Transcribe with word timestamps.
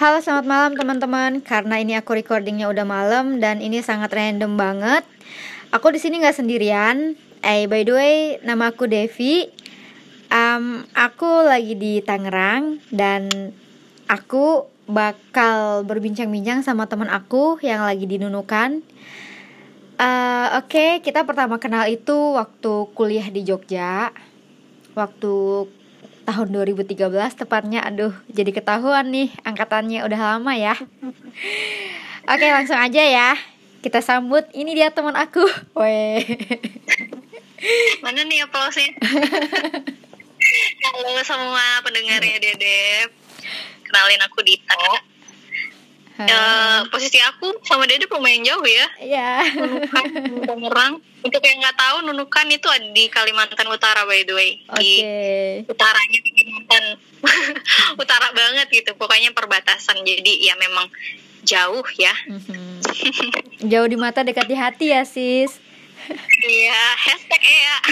Halo 0.00 0.16
selamat 0.24 0.46
malam 0.48 0.72
teman-teman. 0.80 1.44
Karena 1.44 1.76
ini 1.76 1.92
aku 1.92 2.16
recordingnya 2.16 2.72
udah 2.72 2.88
malam 2.88 3.36
Dan 3.36 3.60
ini 3.60 3.84
sangat 3.84 4.08
random 4.16 4.56
banget. 4.56 5.04
Aku 5.76 5.92
di 5.92 6.00
sini 6.00 6.24
nggak 6.24 6.40
sendirian. 6.40 7.20
Eh 7.44 7.68
by 7.68 7.84
the 7.84 7.92
way 7.92 8.16
nama 8.40 8.72
aku 8.72 8.88
Devi. 8.88 9.52
Um, 10.32 10.88
Aku 10.96 11.44
lagi 11.44 11.76
di 11.76 12.00
Tangerang 12.00 12.80
Dan 12.88 13.52
aku 14.08 14.72
bakal 14.88 15.84
berbincang-bincang 15.84 16.64
sama 16.64 16.88
teman 16.88 17.12
aku 17.12 17.60
Yang 17.60 17.82
lagi 17.84 18.04
di 18.08 18.16
Nunukan. 18.16 18.80
Uh, 20.00 20.64
Oke 20.64 20.80
okay, 20.80 20.90
kita 21.04 21.28
pertama 21.28 21.60
kenal 21.60 21.84
itu 21.92 22.40
waktu 22.40 22.88
kuliah 22.96 23.28
di 23.28 23.44
Jogja. 23.44 24.16
Waktu 24.96 25.68
tahun 26.30 26.54
2013 26.54 27.10
tepatnya 27.34 27.82
aduh 27.82 28.14
jadi 28.30 28.54
ketahuan 28.54 29.10
nih 29.10 29.34
angkatannya 29.42 30.06
udah 30.06 30.38
lama 30.38 30.54
ya. 30.54 30.78
Oke 32.30 32.46
langsung 32.46 32.78
aja 32.78 33.02
ya. 33.02 33.34
Kita 33.82 33.98
sambut 33.98 34.46
ini 34.54 34.78
dia 34.78 34.94
teman 34.94 35.18
aku. 35.18 35.42
Weh. 35.82 36.22
mana 38.06 38.22
nih 38.22 38.46
aplausnya? 38.46 38.94
Halo 40.80 41.18
semua 41.26 41.82
pendengarnya 41.82 42.38
Dedep 42.38 43.10
kenalin 43.90 44.22
aku 44.22 44.46
Dita 44.46 45.09
Uh, 46.26 46.80
posisi 46.92 47.16
aku 47.22 47.56
sama 47.64 47.88
Dede 47.88 48.04
lumayan 48.10 48.44
jauh 48.44 48.66
ya. 48.66 48.86
Iya. 49.00 49.30
Nunukan, 49.56 50.06
Tangerang. 50.44 50.94
Untuk 51.20 51.42
yang 51.44 51.58
nggak 51.60 51.76
tahu, 51.76 51.96
Nunukan 52.08 52.46
itu 52.52 52.68
ada 52.68 52.88
di 52.92 53.04
Kalimantan 53.08 53.68
Utara 53.68 54.04
by 54.04 54.24
the 54.26 54.34
way. 54.36 54.60
Okay. 54.68 54.80
Di 54.80 54.90
utaranya 55.70 56.18
Kalimantan 56.20 56.84
utara 58.02 58.28
banget 58.36 58.66
gitu. 58.72 58.90
Pokoknya 58.96 59.32
perbatasan. 59.32 60.02
Jadi 60.04 60.44
ya 60.44 60.56
memang 60.60 60.88
jauh 61.44 61.86
ya. 61.96 62.12
Mm-hmm. 62.28 62.68
jauh 63.70 63.88
di 63.88 63.96
mata 63.96 64.20
dekat 64.20 64.46
di 64.48 64.56
hati 64.56 64.92
ya 64.92 65.04
sis. 65.08 65.56
Iya, 66.40 66.82
hashtag 66.96 67.42
ya. 67.44 67.76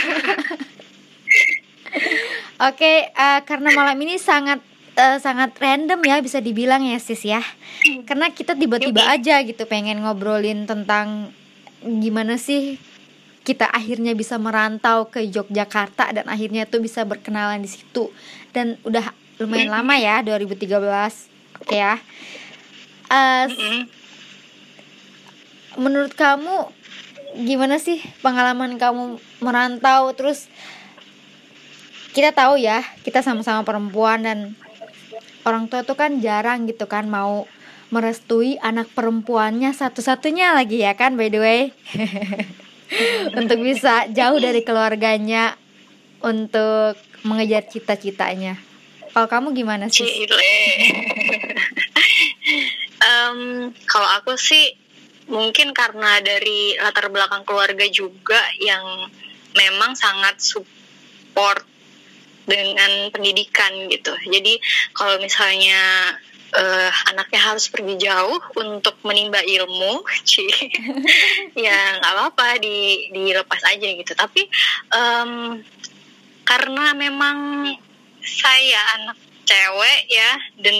Oke, 2.69 2.75
okay, 2.75 2.97
uh, 3.15 3.39
eh, 3.39 3.41
karena 3.47 3.71
malam 3.73 3.97
ini 4.03 4.19
sangat 4.19 4.61
uh, 4.99 5.17
sangat 5.23 5.55
random 5.63 6.03
ya 6.03 6.19
bisa 6.19 6.43
dibilang 6.43 6.83
ya 6.83 6.99
sis 6.99 7.23
ya. 7.23 7.41
Karena 8.05 8.35
kita 8.35 8.59
tiba-tiba 8.59 9.07
aja 9.07 9.41
gitu 9.47 9.65
pengen 9.71 10.03
ngobrolin 10.03 10.67
tentang 10.67 11.31
gimana 11.79 12.35
sih 12.35 12.77
kita 13.47 13.65
akhirnya 13.71 14.13
bisa 14.13 14.37
merantau 14.37 15.09
ke 15.09 15.25
Yogyakarta 15.25 16.13
dan 16.13 16.27
akhirnya 16.29 16.69
tuh 16.69 16.83
bisa 16.83 17.07
berkenalan 17.07 17.63
di 17.63 17.71
situ. 17.71 18.11
Dan 18.51 18.77
udah 18.83 19.15
lumayan 19.39 19.71
lama 19.71 19.95
ya 19.97 20.21
2013 20.21 20.67
oke 21.63 21.73
ya. 21.73 21.97
Uh, 23.09 23.49
menurut 25.81 26.13
kamu 26.13 26.69
gimana 27.41 27.81
sih 27.81 28.03
pengalaman 28.21 28.77
kamu 28.77 29.17
merantau? 29.41 30.13
Terus 30.13 30.51
kita 32.13 32.35
tahu 32.35 32.61
ya 32.61 32.83
kita 33.07 33.25
sama-sama 33.25 33.65
perempuan 33.65 34.21
dan 34.27 34.59
orang 35.49 35.73
tua 35.73 35.81
tuh 35.83 35.97
kan 35.97 36.21
jarang 36.21 36.69
gitu 36.69 36.85
kan 36.85 37.09
mau 37.09 37.49
merestui 37.89 38.61
anak 38.61 38.93
perempuannya 38.93 39.73
satu-satunya 39.73 40.53
lagi 40.53 40.85
ya 40.85 40.93
kan 40.93 41.17
by 41.17 41.33
the 41.33 41.41
way. 41.41 41.61
Untuk 43.41 43.61
bisa 43.61 44.09
jauh 44.09 44.41
dari 44.41 44.65
keluarganya 44.65 45.57
untuk 46.25 46.97
mengejar 47.21 47.69
cita-citanya. 47.69 48.57
Kalau 49.13 49.29
kamu 49.29 49.53
gimana 49.53 49.93
sih? 49.93 50.09
um, 53.05 53.69
kalau 53.85 54.09
aku 54.17 54.41
sih 54.41 54.73
mungkin 55.29 55.77
karena 55.77 56.25
dari 56.25 56.81
latar 56.81 57.13
belakang 57.13 57.45
keluarga 57.45 57.85
juga 57.93 58.41
yang 58.57 59.13
memang 59.53 59.93
sangat 59.93 60.41
support 60.41 61.65
dengan 62.49 63.13
pendidikan 63.13 63.93
gitu. 63.93 64.17
Jadi 64.25 64.57
kalau 64.97 65.21
misalnya 65.21 66.17
uh, 66.57 66.91
anaknya 67.13 67.41
harus 67.45 67.69
pergi 67.69 68.01
jauh 68.01 68.41
untuk 68.57 68.97
menimba 69.05 69.45
ilmu, 69.45 70.01
sih 70.29 70.49
ya 71.53 72.01
nggak 72.01 72.13
apa-apa 72.17 72.57
di 72.59 73.13
dilepas 73.13 73.63
aja 73.69 73.89
gitu. 73.93 74.13
Tapi 74.17 74.49
um, 74.97 75.61
karena 76.49 76.97
memang 76.97 77.69
saya 78.25 78.81
anak 78.97 79.19
cewek 79.45 80.01
ya 80.09 80.33
dan 80.61 80.77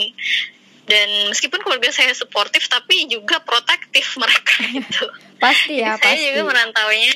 dan 0.89 1.09
meskipun 1.29 1.61
keluarga 1.61 1.93
saya 1.93 2.17
suportif 2.17 2.65
tapi 2.69 3.09
juga 3.09 3.41
protektif 3.45 4.17
mereka 4.17 4.65
itu 4.81 5.05
pasti 5.37 5.81
ya 5.81 5.97
Jadi 5.97 6.01
pasti. 6.01 6.09
saya 6.09 6.19
juga 6.33 6.43
merantaunya 6.49 7.15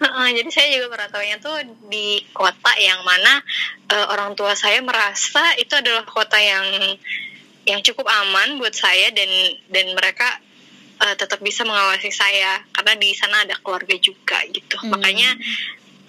Uh, 0.00 0.32
jadi 0.32 0.48
saya 0.48 0.68
juga 0.80 0.96
merantaunya 0.96 1.36
tuh 1.36 1.60
di 1.92 2.24
kota 2.32 2.72
yang 2.80 3.04
mana 3.04 3.44
uh, 3.92 4.06
orang 4.16 4.32
tua 4.32 4.56
saya 4.56 4.80
merasa 4.80 5.52
itu 5.60 5.76
adalah 5.76 6.08
kota 6.08 6.40
yang 6.40 6.96
yang 7.68 7.84
cukup 7.84 8.08
aman 8.08 8.56
buat 8.56 8.72
saya 8.72 9.12
dan 9.12 9.28
dan 9.68 9.92
mereka 9.92 10.40
uh, 11.04 11.14
tetap 11.20 11.44
bisa 11.44 11.68
mengawasi 11.68 12.08
saya 12.08 12.64
karena 12.72 12.96
di 12.96 13.12
sana 13.12 13.44
ada 13.44 13.60
keluarga 13.60 13.92
juga 14.00 14.40
gitu. 14.48 14.80
Hmm. 14.80 14.96
Makanya 14.96 15.36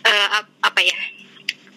uh, 0.08 0.40
apa 0.64 0.82
ya? 0.88 0.96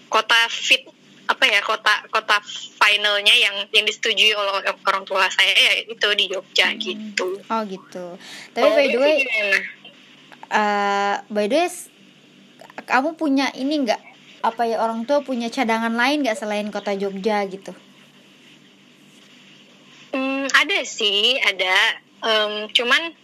Kota 0.06 0.38
fit 0.46 0.86
apa 1.24 1.48
ya 1.48 1.64
kota 1.64 2.04
kota 2.12 2.36
finalnya 2.78 3.32
yang 3.32 3.56
yang 3.72 3.88
disetujui 3.88 4.36
oleh 4.36 4.60
orang 4.84 5.08
tua 5.08 5.24
saya 5.32 5.56
ya 5.56 5.72
itu 5.88 6.08
di 6.14 6.30
Jogja 6.30 6.70
hmm. 6.70 6.78
gitu. 6.78 7.42
Oh 7.50 7.62
gitu. 7.66 8.06
Tapi 8.54 8.62
oh, 8.62 8.70
by 8.70 8.86
the 8.86 8.98
way, 9.02 9.16
uh, 10.54 11.14
by 11.26 11.50
the 11.50 11.58
way 11.64 11.93
kamu 12.82 13.14
punya 13.14 13.54
ini 13.54 13.86
nggak 13.86 14.00
apa 14.44 14.68
ya 14.68 14.76
orang 14.82 15.08
tua 15.08 15.24
punya 15.24 15.48
cadangan 15.48 15.94
lain 15.96 16.20
nggak 16.20 16.36
selain 16.36 16.68
kota 16.68 16.92
Jogja 16.92 17.40
gitu? 17.48 17.72
Hmm, 20.12 20.46
ada 20.52 20.78
sih, 20.84 21.40
ada. 21.40 21.74
Um, 22.24 22.68
cuman 22.70 23.16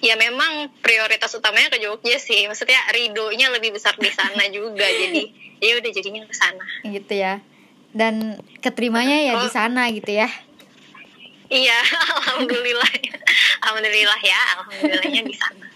ya 0.00 0.16
memang 0.16 0.72
prioritas 0.80 1.36
utamanya 1.36 1.68
ke 1.68 1.78
Jogja 1.82 2.16
sih. 2.16 2.48
Maksudnya 2.48 2.80
ridonya 2.96 3.52
lebih 3.52 3.76
besar 3.76 3.94
di 4.00 4.08
sana 4.08 4.48
juga. 4.48 4.88
jadi 5.04 5.30
ya 5.60 5.72
udah 5.78 5.90
jadinya 5.92 6.22
ke 6.24 6.34
sana. 6.34 6.64
Gitu 6.82 7.12
ya. 7.12 7.44
Dan 7.92 8.40
keterimanya 8.64 9.20
ya 9.20 9.34
oh. 9.36 9.44
di 9.44 9.48
sana 9.52 9.92
gitu 9.92 10.16
ya. 10.16 10.28
Iya, 11.46 11.78
alhamdulillah. 12.24 12.90
alhamdulillah 13.62 14.20
ya, 14.24 14.40
alhamdulillahnya 14.58 15.22
di 15.22 15.36
sana 15.36 15.75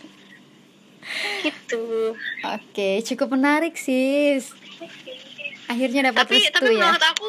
gitu 1.45 2.15
oke 2.45 2.89
cukup 3.07 3.29
menarik 3.35 3.75
sis 3.77 4.55
akhirnya 5.71 6.11
dapat 6.11 6.27
tapi 6.27 6.37
restu, 6.43 6.55
tapi 6.55 6.71
ya. 6.75 6.79
menurut 6.83 7.05
aku 7.05 7.29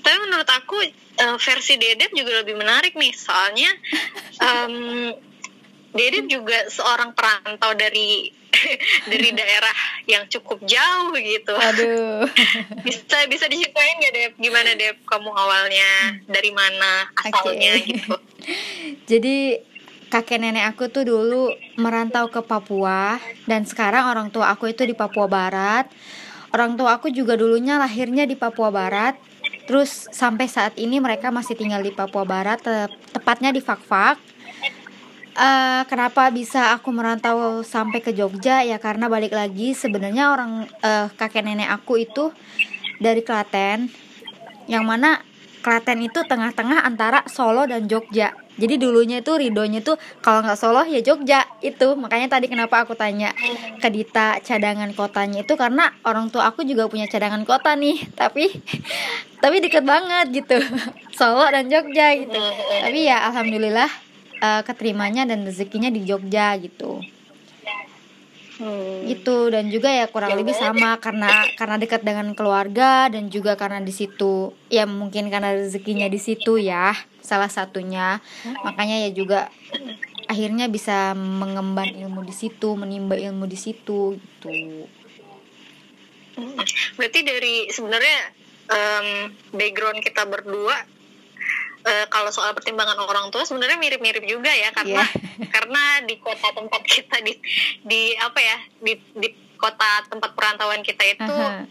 tapi 0.00 0.16
menurut 0.24 0.48
aku 0.48 0.76
uh, 1.20 1.36
versi 1.36 1.76
Dedep 1.76 2.10
juga 2.16 2.40
lebih 2.40 2.56
menarik 2.56 2.96
nih 2.96 3.12
soalnya 3.12 3.70
um, 4.48 5.12
Dedep 5.90 6.24
juga 6.30 6.70
seorang 6.70 7.12
perantau 7.12 7.74
dari 7.76 8.40
dari 9.10 9.30
daerah 9.38 9.74
yang 10.06 10.26
cukup 10.30 10.62
jauh 10.66 11.14
gitu. 11.16 11.54
Aduh. 11.54 12.26
bisa 12.84 13.26
bisa 13.26 13.44
diceritain 13.46 14.00
gak 14.02 14.14
Dep 14.14 14.32
gimana 14.38 14.74
Dep 14.76 15.02
kamu 15.06 15.30
awalnya 15.30 16.20
dari 16.26 16.50
mana 16.54 17.08
asalnya 17.16 17.78
okay. 17.78 17.86
gitu. 17.94 18.14
Jadi 19.06 19.36
kakek 20.10 20.42
nenek 20.42 20.74
aku 20.74 20.90
tuh 20.90 21.06
dulu 21.06 21.54
merantau 21.78 22.26
ke 22.26 22.42
Papua 22.42 23.22
dan 23.46 23.62
sekarang 23.62 24.10
orang 24.10 24.28
tua 24.34 24.50
aku 24.50 24.74
itu 24.74 24.82
di 24.82 24.92
Papua 24.92 25.30
Barat. 25.30 25.86
Orang 26.50 26.74
tua 26.74 26.98
aku 26.98 27.14
juga 27.14 27.38
dulunya 27.38 27.78
lahirnya 27.78 28.26
di 28.26 28.34
Papua 28.34 28.74
Barat. 28.74 29.14
Terus 29.70 30.10
sampai 30.10 30.50
saat 30.50 30.74
ini 30.82 30.98
mereka 30.98 31.30
masih 31.30 31.54
tinggal 31.54 31.78
di 31.78 31.94
Papua 31.94 32.26
Barat, 32.26 32.58
te 32.58 32.90
tepatnya 33.14 33.54
di 33.54 33.62
Fakfak. 33.62 34.18
Uh, 35.30 35.86
kenapa 35.86 36.26
bisa 36.34 36.74
aku 36.74 36.90
merantau 36.90 37.62
sampai 37.62 38.02
ke 38.02 38.10
Jogja 38.10 38.66
ya 38.66 38.82
karena 38.82 39.06
balik 39.06 39.30
lagi 39.30 39.78
sebenarnya 39.78 40.34
orang 40.34 40.66
uh, 40.82 41.06
kakek 41.14 41.46
nenek 41.46 41.70
aku 41.70 42.02
itu 42.02 42.34
dari 42.98 43.22
Klaten 43.22 43.88
yang 44.66 44.82
mana 44.82 45.22
Klaten 45.62 46.02
itu 46.02 46.26
tengah-tengah 46.26 46.82
antara 46.82 47.22
Solo 47.30 47.64
dan 47.70 47.86
Jogja 47.86 48.34
jadi 48.60 48.76
dulunya 48.76 49.24
itu 49.24 49.32
ridonya 49.32 49.80
tuh 49.80 49.96
kalau 50.20 50.44
nggak 50.44 50.60
Solo 50.60 50.84
ya 50.84 51.00
Jogja 51.00 51.48
itu. 51.64 51.96
Makanya 51.96 52.28
tadi 52.28 52.52
kenapa 52.52 52.84
aku 52.84 52.92
tanya 52.92 53.32
ke 53.80 53.88
Dita 53.88 54.36
cadangan 54.44 54.92
kotanya 54.92 55.40
itu 55.40 55.56
karena 55.56 55.88
orang 56.04 56.28
tua 56.28 56.52
aku 56.52 56.60
juga 56.68 56.84
punya 56.92 57.08
cadangan 57.08 57.48
kota 57.48 57.72
nih. 57.72 57.96
Tapi 58.12 58.52
tapi 59.42 59.56
deket 59.64 59.88
banget 59.88 60.44
gitu. 60.44 60.60
Solo 61.18 61.48
dan 61.48 61.72
Jogja 61.72 62.12
gitu. 62.20 62.36
Tapi 62.84 63.08
ya 63.08 63.32
alhamdulillah 63.32 63.88
uh, 64.44 64.60
keterimanya 64.60 65.24
dan 65.24 65.48
rezekinya 65.48 65.88
di 65.88 66.04
Jogja 66.04 66.52
gitu. 66.60 67.00
Hmm. 68.60 69.08
gitu. 69.08 69.48
Dan 69.48 69.72
juga 69.72 69.88
ya 69.88 70.04
kurang 70.04 70.36
lebih 70.36 70.52
sama 70.52 71.00
karena 71.00 71.32
karena 71.56 71.80
dekat 71.80 72.04
dengan 72.04 72.36
keluarga 72.36 73.08
dan 73.08 73.32
juga 73.32 73.56
karena 73.56 73.80
di 73.80 73.88
situ. 73.88 74.52
Ya 74.68 74.84
mungkin 74.84 75.32
karena 75.32 75.56
rezekinya 75.56 76.04
di 76.12 76.20
situ 76.20 76.60
ya 76.60 76.92
salah 77.30 77.46
satunya 77.46 78.18
makanya 78.66 79.06
ya 79.06 79.10
juga 79.14 79.46
akhirnya 80.26 80.66
bisa 80.66 81.14
mengemban 81.14 81.94
ilmu 81.94 82.26
di 82.26 82.34
situ 82.34 82.74
menimba 82.74 83.14
ilmu 83.14 83.46
di 83.46 83.58
situ 83.58 84.18
gitu 84.18 84.50
Hmm. 86.40 86.56
Berarti 86.96 87.20
dari 87.20 87.68
sebenarnya 87.68 88.16
em, 88.70 89.08
background 89.52 90.00
kita 90.00 90.24
berdua 90.24 90.76
eh, 91.84 92.06
kalau 92.08 92.30
soal 92.32 92.56
pertimbangan 92.56 92.96
orang 93.02 93.28
tua 93.28 93.44
sebenarnya 93.44 93.76
mirip-mirip 93.76 94.24
juga 94.24 94.48
ya 94.48 94.72
karena 94.72 95.04
karena 95.54 95.82
di 96.08 96.16
kota 96.16 96.48
tempat 96.54 96.82
kita 96.86 97.20
di 97.20 97.36
di 97.84 98.14
apa 98.16 98.40
ya 98.40 98.56
di 98.80 98.94
di 99.16 99.28
kota 99.60 100.08
tempat 100.08 100.32
perantauan 100.32 100.80
kita 100.80 101.04
itu 101.04 101.28
Aha. 101.28 101.68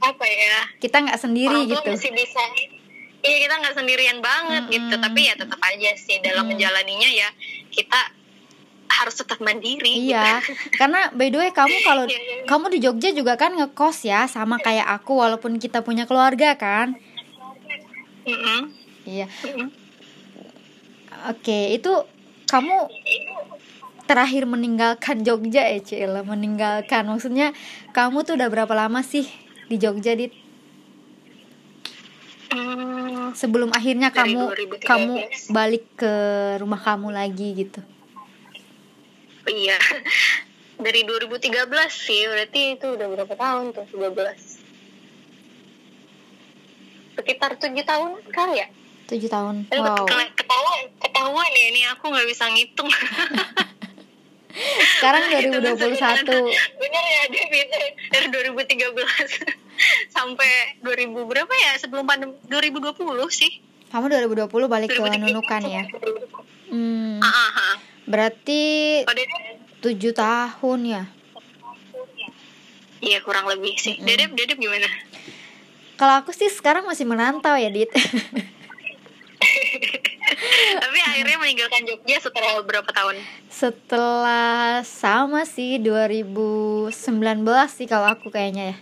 apa 0.00 0.24
ya 0.24 0.60
kita 0.80 1.04
nggak 1.04 1.20
sendiri 1.20 1.52
orang 1.52 1.68
tua 1.68 1.80
gitu 1.84 1.88
masih 1.92 2.12
bisa 2.16 2.42
iya 3.26 3.36
kita 3.40 3.54
nggak 3.56 3.74
sendirian 3.74 4.18
banget 4.20 4.64
gitu 4.70 4.88
Mm-mm. 4.88 5.02
tapi 5.02 5.20
ya 5.24 5.34
tetap 5.34 5.58
aja 5.58 5.90
sih 5.94 6.18
dalam 6.20 6.44
Mm. 6.44 6.50
menjalaninya 6.54 7.10
ya 7.10 7.28
kita 7.68 8.00
harus 8.86 9.14
tetap 9.14 9.36
mandiri 9.38 10.08
Iya, 10.08 10.40
gitu. 10.40 10.54
karena 10.78 11.10
by 11.10 11.28
the 11.28 11.36
way 11.36 11.50
kamu 11.50 11.74
kalau 11.82 12.06
Iya, 12.06 12.16
iya. 12.16 12.34
kamu 12.46 12.64
di 12.70 12.78
Jogja 12.80 13.10
juga 13.10 13.34
kan 13.34 13.52
ngekos 13.52 14.06
ya, 14.06 14.24
sama 14.24 14.56
kayak 14.56 14.86
aku 14.88 15.18
walaupun 15.18 15.58
kita 15.58 15.82
punya 15.82 16.06
keluarga 16.06 16.54
kan. 16.54 16.94
Mm-mm. 18.24 18.72
Iya. 19.04 19.26
Mm-mm. 19.42 19.68
Oke, 21.26 21.74
itu 21.74 21.90
kamu 22.46 22.86
terakhir 24.06 24.46
meninggalkan 24.46 25.26
Jogja 25.26 25.66
ya, 25.66 25.82
Cila, 25.82 26.22
meninggalkan. 26.22 27.04
Maksudnya 27.04 27.50
kamu 27.90 28.22
tuh 28.22 28.38
udah 28.38 28.48
berapa 28.48 28.70
lama 28.72 29.02
sih 29.02 29.26
di 29.66 29.76
Jogja, 29.76 30.14
Dit? 30.14 30.30
Hmm, 32.56 33.30
Sebelum 33.32 33.68
akhirnya 33.70 34.08
Dari 34.08 34.32
kamu 34.32 34.40
2013. 34.80 34.80
kamu 34.82 35.14
balik 35.50 35.84
ke 35.94 36.12
rumah 36.56 36.80
kamu 36.80 37.08
lagi 37.10 37.52
gitu. 37.54 37.80
Iya. 39.44 39.76
Dari 40.76 41.00
2013 41.02 41.52
sih, 41.88 42.24
berarti 42.24 42.76
itu 42.76 42.86
udah 42.90 43.06
berapa 43.06 43.34
tahun 43.34 43.72
tuh? 43.72 43.84
12. 43.92 44.12
Sekitar 47.14 47.56
7 47.56 47.72
tahun 47.82 48.10
kali 48.28 48.54
ya? 48.56 48.68
Tujuh 49.06 49.28
tahun. 49.28 49.68
Wow. 49.70 50.02
keta- 50.02 50.34
Ketahuan, 50.36 50.80
ketahuan 50.98 51.50
ya 51.50 51.64
ini 51.68 51.80
aku 51.86 52.08
nggak 52.08 52.26
bisa 52.26 52.44
ngitung. 52.48 52.88
Sekarang 54.98 55.22
Itu 55.28 55.52
2021. 55.52 56.80
Bener 56.80 57.04
ya, 57.04 57.22
dia 57.28 57.44
bisa 57.52 57.76
dari 58.08 58.26
2013 58.32 58.96
sampai 60.16 60.50
2000 60.80 61.12
berapa 61.12 61.52
ya? 61.52 61.72
Sebelum 61.76 62.08
pandemi 62.08 62.34
2020 62.48 62.96
sih. 63.28 63.60
Kamu 63.92 64.08
2020 64.08 64.48
balik 64.66 64.90
ke 64.96 65.00
2013. 65.00 65.22
Nunukan 65.22 65.62
ya? 65.68 65.82
Hmm, 66.66 67.22
Ah, 67.22 67.28
ah, 67.30 67.50
ah. 67.54 67.74
berarti 68.08 68.62
Oh, 69.06 69.14
tujuh 69.84 70.10
tahun 70.10 70.80
ya? 70.82 71.02
Iya 73.04 73.22
kurang 73.22 73.46
lebih 73.46 73.76
sih. 73.78 74.00
Mm-mm. 74.00 74.08
Dedep, 74.08 74.30
Dedep 74.34 74.58
gimana? 74.58 74.88
Kalau 75.96 76.14
aku 76.20 76.32
sih 76.32 76.48
sekarang 76.50 76.84
masih 76.88 77.06
merantau 77.08 77.54
ya, 77.56 77.68
Dit. 77.70 77.88
Tapi 80.82 80.98
akhirnya 81.02 81.36
meninggalkan 81.40 81.82
Jogja 81.86 82.16
setelah 82.20 82.60
berapa 82.62 82.90
tahun? 82.90 83.16
Setelah 83.50 84.82
sama 84.84 85.44
sih 85.48 85.78
2019 85.80 86.92
sih 87.72 87.86
kalau 87.88 88.06
aku 88.10 88.30
kayaknya 88.30 88.74
ya. 88.74 88.76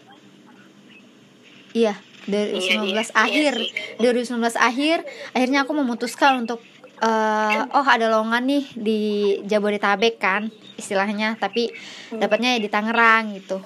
Iya, 1.75 1.95
2019 2.31 2.95
iya, 2.95 3.03
akhir. 3.13 3.53
iya 3.59 3.99
2019 3.99 4.55
akhir 4.55 4.99
akhirnya 5.35 5.67
aku 5.67 5.73
memutuskan 5.75 6.47
untuk 6.47 6.63
eh, 7.03 7.61
oh 7.75 7.87
ada 7.87 8.07
lowongan 8.09 8.45
nih 8.47 8.65
di 8.79 9.01
Jabodetabek 9.45 10.17
kan 10.23 10.49
istilahnya, 10.79 11.39
tapi 11.39 11.71
dapatnya 12.15 12.59
ya 12.59 12.61
di 12.63 12.71
Tangerang 12.71 13.35
gitu. 13.39 13.59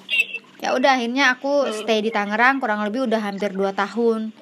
Ya 0.59 0.75
udah 0.75 0.99
akhirnya 0.99 1.39
aku 1.39 1.71
stay 1.71 2.03
di 2.03 2.11
Tangerang 2.11 2.59
kurang 2.59 2.83
lebih 2.83 3.07
udah 3.07 3.23
hampir 3.23 3.55
2 3.55 3.71
tahun. 3.71 4.35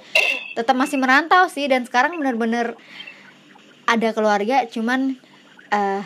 Tetap 0.57 0.73
masih 0.73 0.97
merantau 0.97 1.45
sih 1.45 1.69
dan 1.69 1.85
sekarang 1.85 2.17
bener-bener 2.17 2.73
ada 3.87 4.11
keluarga 4.11 4.67
cuman 4.67 5.15
eh 5.69 6.03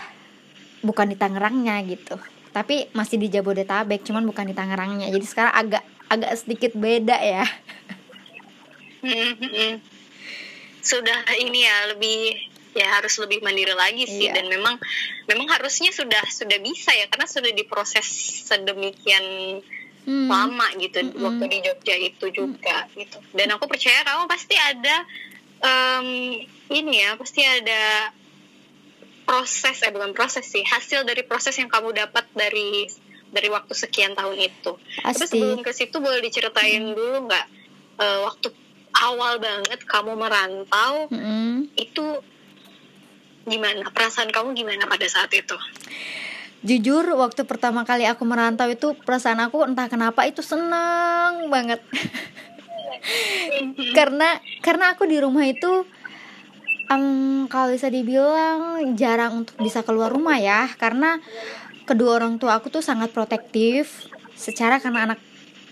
bukan 0.82 1.10
di 1.10 1.18
Tangerangnya 1.18 1.82
gitu 1.86 2.18
tapi 2.52 2.90
masih 2.92 3.18
di 3.18 3.28
Jabodetabek 3.28 4.02
cuman 4.02 4.24
bukan 4.24 4.46
di 4.46 4.54
Tangerangnya 4.54 5.08
jadi 5.10 5.26
sekarang 5.26 5.54
agak 5.54 5.84
agak 6.12 6.32
sedikit 6.36 6.72
beda 6.76 7.16
ya. 7.16 7.46
Sudah 10.82 11.18
ini 11.38 11.64
ya 11.64 11.94
lebih 11.94 12.36
ya 12.72 12.88
harus 12.98 13.20
lebih 13.20 13.44
mandiri 13.44 13.76
lagi 13.76 14.08
sih 14.08 14.32
Iya. 14.32 14.40
dan 14.40 14.46
memang 14.48 14.80
memang 15.28 15.48
harusnya 15.52 15.92
sudah 15.92 16.24
sudah 16.28 16.56
bisa 16.60 16.92
ya 16.92 17.08
karena 17.08 17.28
sudah 17.28 17.52
diproses 17.52 18.08
sedemikian 18.48 19.60
Hmm, 20.02 20.26
lama 20.26 20.66
gitu 20.82 20.98
Mm-mm. 20.98 21.22
waktu 21.22 21.46
di 21.46 21.58
Jogja 21.62 21.94
itu 21.94 22.26
juga 22.34 22.90
gitu 22.98 23.22
dan 23.38 23.54
aku 23.54 23.70
percaya 23.70 24.02
kamu 24.02 24.26
pasti 24.26 24.58
ada 24.58 25.06
em, 25.62 26.42
ini 26.72 27.04
ya 27.04 27.20
pasti 27.20 27.44
ada 27.44 28.16
proses 29.28 29.84
eh 29.84 29.92
bukan 29.94 30.16
proses 30.16 30.48
sih 30.48 30.64
hasil 30.66 31.08
dari 31.08 31.24
proses 31.24 31.56
yang 31.60 31.72
kamu 31.72 31.96
dapat 31.96 32.28
dari 32.36 32.88
dari 33.32 33.48
waktu 33.48 33.72
sekian 33.72 34.12
tahun 34.12 34.38
itu. 34.40 34.76
Tapi 34.76 35.16
pasti. 35.16 35.40
sebelum 35.40 35.64
ke 35.64 35.72
situ 35.72 35.98
boleh 36.04 36.20
diceritain 36.20 36.84
dulu 36.92 37.32
nggak 37.32 37.46
eh, 38.00 38.20
waktu 38.28 38.48
awal 38.92 39.40
banget 39.40 39.80
kamu 39.88 40.20
merantau 40.20 41.08
Mm-mm. 41.08 41.72
itu 41.80 42.06
gimana? 43.48 43.88
Perasaan 43.90 44.30
kamu 44.30 44.52
gimana 44.52 44.84
pada 44.86 45.08
saat 45.08 45.32
itu? 45.32 45.56
Jujur 46.62 47.18
waktu 47.18 47.42
pertama 47.48 47.88
kali 47.88 48.06
aku 48.06 48.22
merantau 48.22 48.70
itu 48.70 48.94
perasaan 49.02 49.42
aku 49.42 49.66
entah 49.66 49.90
kenapa 49.90 50.30
itu 50.30 50.46
senang 50.46 51.50
banget. 51.50 51.82
Karena 53.98 54.38
karena 54.62 54.94
aku 54.94 55.10
di 55.10 55.18
rumah 55.18 55.48
itu 55.48 55.88
em, 56.92 57.48
kalau 57.48 57.72
bisa 57.72 57.88
dibilang 57.88 58.84
jarang 59.00 59.48
untuk 59.48 59.56
bisa 59.64 59.82
keluar 59.88 60.12
rumah 60.12 60.36
ya 60.36 60.68
karena 60.76 61.24
kedua 61.88 62.20
orang 62.20 62.38
tua 62.38 62.60
aku 62.60 62.68
tuh 62.68 62.84
sangat 62.84 63.16
protektif. 63.16 64.12
Secara 64.36 64.82
karena 64.82 65.06
anak 65.06 65.20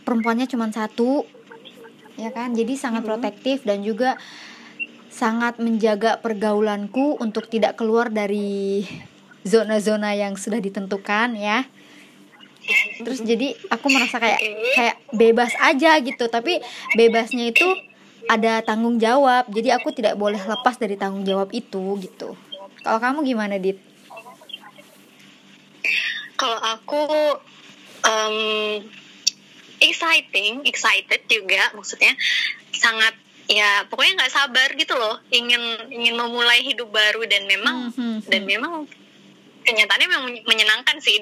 perempuannya 0.07 0.48
cuma 0.48 0.71
satu 0.71 1.27
ya 2.16 2.31
kan? 2.31 2.56
Jadi 2.56 2.80
sangat 2.80 3.04
protektif 3.04 3.68
dan 3.68 3.83
juga 3.83 4.16
sangat 5.10 5.60
menjaga 5.60 6.21
pergaulanku 6.21 7.19
untuk 7.19 7.50
tidak 7.51 7.75
keluar 7.75 8.08
dari 8.13 8.86
zona-zona 9.43 10.15
yang 10.15 10.38
sudah 10.39 10.62
ditentukan 10.62 11.36
ya. 11.36 11.65
Terus 13.01 13.25
jadi 13.25 13.58
aku 13.74 13.89
merasa 13.89 14.22
kayak 14.22 14.39
kayak 14.77 14.96
bebas 15.15 15.58
aja 15.58 15.98
gitu 16.03 16.29
tapi 16.29 16.62
bebasnya 16.93 17.50
itu 17.50 17.65
ada 18.29 18.62
tanggung 18.62 19.01
jawab. 19.01 19.50
Jadi 19.50 19.74
aku 19.74 19.89
tidak 19.89 20.13
boleh 20.13 20.38
lepas 20.38 20.77
dari 20.77 20.93
tanggung 20.93 21.25
jawab 21.25 21.50
itu 21.50 21.98
gitu. 22.00 22.38
Kalau 22.79 23.00
kamu 23.01 23.25
gimana 23.25 23.57
dit? 23.57 23.81
Kalau 26.38 26.55
aku 26.55 27.03
em, 28.00 28.36
exciting, 29.81 30.63
excited 30.63 31.25
juga 31.27 31.74
maksudnya 31.74 32.15
sangat 32.71 33.12
ya 33.50 33.83
pokoknya 33.89 34.13
nggak 34.15 34.31
sabar 34.31 34.69
gitu 34.74 34.95
loh. 34.95 35.19
Ingin 35.29 35.59
ingin 35.91 36.15
memulai 36.15 36.63
hidup 36.63 36.88
baru 36.88 37.25
dan 37.25 37.43
memang 37.43 37.91
Mhm. 37.91 38.29
dan 38.29 38.41
memang 38.45 38.88
kenyataannya 39.59 40.07
memang 40.07 40.25
menyenangkan 40.48 40.98
sih 40.98 41.19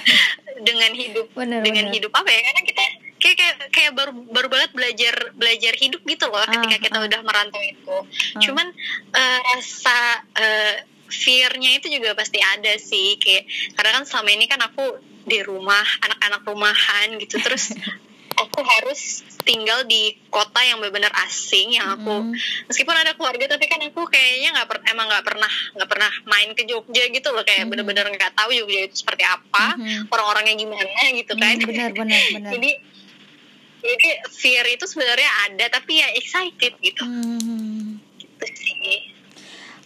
dengan 0.68 0.92
hidup 0.92 1.26
Bener, 1.32 1.64
dengan 1.64 1.88
bener. 1.88 1.96
hidup 1.96 2.12
apa 2.12 2.28
ya? 2.28 2.40
Karena 2.44 2.62
kita 2.66 2.84
kayak 3.20 3.36
kayak, 3.36 3.56
kayak 3.70 3.92
baru 3.92 4.10
baru 4.26 4.48
banget 4.48 4.70
belajar 4.72 5.14
belajar 5.32 5.72
hidup 5.76 6.02
gitu 6.02 6.24
loh 6.26 6.40
ketika 6.42 6.74
Ah, 6.74 6.82
kita 6.82 6.98
ah. 6.98 7.06
udah 7.06 7.20
merantau 7.20 7.60
itu 7.60 7.96
Ah. 8.34 8.40
cuman 8.40 8.66
eh, 9.12 9.38
rasa 9.46 9.98
eh, 10.34 10.74
fear-nya 11.06 11.76
itu 11.76 11.90
juga 11.90 12.14
pasti 12.14 12.38
ada 12.38 12.74
sih 12.76 13.14
kayak 13.16 13.44
karena 13.74 13.90
kan 13.92 14.04
selama 14.04 14.30
ini 14.30 14.46
kan 14.46 14.58
aku 14.58 14.94
di 15.20 15.38
rumah 15.40 15.82
anak-anak 16.00 16.42
rumahan 16.44 17.18
gitu 17.18 17.36
terus 17.38 17.70
aku 18.32 18.62
harus 18.62 19.20
tinggal 19.42 19.84
di 19.84 20.16
kota 20.30 20.62
yang 20.62 20.78
benar-benar 20.78 21.12
asing 21.26 21.74
yang 21.74 21.92
aku 21.92 22.24
Mm. 22.24 22.32
meskipun 22.64 22.94
ada 22.94 23.12
keluarga 23.12 23.50
tapi 23.50 23.66
kan 23.66 23.82
aku 23.82 24.06
kayaknya 24.06 24.54
nggak 24.54 24.66
per- 24.66 24.86
emang 24.86 25.06
nggak 25.08 25.24
pernah 25.26 25.52
nggak 25.74 25.88
pernah 25.88 26.10
main 26.24 26.48
ke 26.54 26.62
Jogja 26.64 27.04
gitu 27.06 27.28
loh 27.34 27.42
kayak 27.42 27.66
Mhm. 27.66 27.70
bener-bener 27.74 28.06
nggak 28.08 28.32
tahu 28.32 28.54
Jogja 28.54 28.86
itu 28.86 28.96
seperti 28.96 29.26
apa 29.26 29.76
Mhm. 29.76 30.08
orang-orangnya 30.08 30.54
gimana 30.56 31.02
gitu 31.10 31.32
kan 31.34 31.52
Hmm, 31.52 31.68
benar 31.68 31.90
benar 31.90 32.20
benar 32.32 32.50
jadi 32.54 32.70
jadi 33.80 34.08
fear 34.28 34.64
itu 34.68 34.84
sebenarnya 34.84 35.30
ada 35.48 35.66
tapi 35.72 36.00
ya 36.00 36.08
excited 36.14 36.72
gitu 36.78 37.02
Hmm. 37.04 37.98
gitu 38.16 38.46
sih 38.52 39.10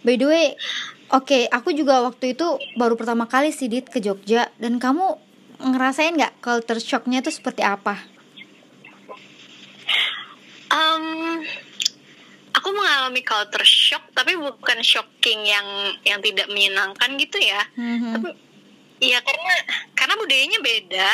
By 0.05 0.21
the 0.21 0.29
way, 0.29 0.53
oke, 1.09 1.49
aku 1.49 1.73
juga 1.73 2.05
waktu 2.05 2.37
itu 2.37 2.45
baru 2.77 2.93
pertama 2.93 3.25
kali 3.25 3.49
sih 3.49 3.65
Dit 3.65 3.89
ke 3.89 3.97
Jogja 3.97 4.53
dan 4.61 4.77
kamu 4.77 5.17
ngerasain 5.57 6.13
nggak 6.13 6.45
culture 6.45 6.77
shocknya 6.77 7.25
itu 7.25 7.33
seperti 7.33 7.65
apa? 7.65 8.05
Um, 10.69 11.41
aku 12.53 12.69
mengalami 12.69 13.25
culture 13.25 13.65
shock 13.65 14.05
tapi 14.13 14.37
bukan 14.37 14.85
shocking 14.85 15.41
yang 15.41 15.65
yang 16.05 16.19
tidak 16.21 16.53
menyenangkan 16.53 17.09
gitu 17.17 17.41
ya. 17.41 17.65
Mhm. 17.73 18.11
Tapi 18.19 18.29
iya 19.01 19.19
karena 19.25 19.53
karena 19.97 20.13
budayanya 20.21 20.59
beda, 20.61 21.11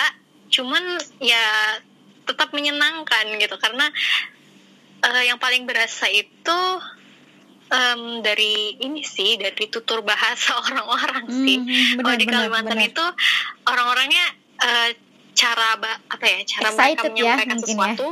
cuman 0.51 0.83
ya 1.23 1.79
tetap 2.23 2.51
menyenangkan 2.51 3.25
gitu 3.37 3.55
karena 3.57 3.89
eh, 5.01 5.23
yang 5.25 5.37
paling 5.37 5.65
berasa 5.65 6.05
itu 6.07 6.59
em, 7.67 8.01
dari 8.19 8.77
ini 8.79 9.01
sih 9.01 9.35
dari 9.35 9.65
tutur 9.67 10.01
bahasa 10.01 10.55
orang-orang 10.61 11.25
sih. 11.27 11.57
Mhm, 11.57 11.99
Kalau 11.99 12.15
di 12.15 12.25
Kalimantan 12.25 12.77
benar. 12.77 12.89
itu 12.91 13.05
orang-orangnya 13.65 14.25
eh, 14.59 14.89
cara 15.31 15.79
apa 15.79 16.25
ya 16.27 16.39
cara 16.43 16.69
mereka 16.69 16.75
Excited 16.75 17.11
ya, 17.11 17.33
menyampaikan 17.39 17.57
ya. 17.57 17.61
sesuatu 17.61 18.07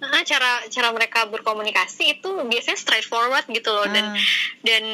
Nah, 0.00 0.24
cara 0.24 0.64
cara 0.72 0.88
mereka 0.96 1.28
berkomunikasi 1.28 2.16
itu 2.16 2.30
biasanya 2.48 2.78
straightforward 2.78 3.44
gitu 3.52 3.68
loh 3.68 3.84
dan 3.84 4.06
Ah. 4.08 4.16
dan 4.64 4.84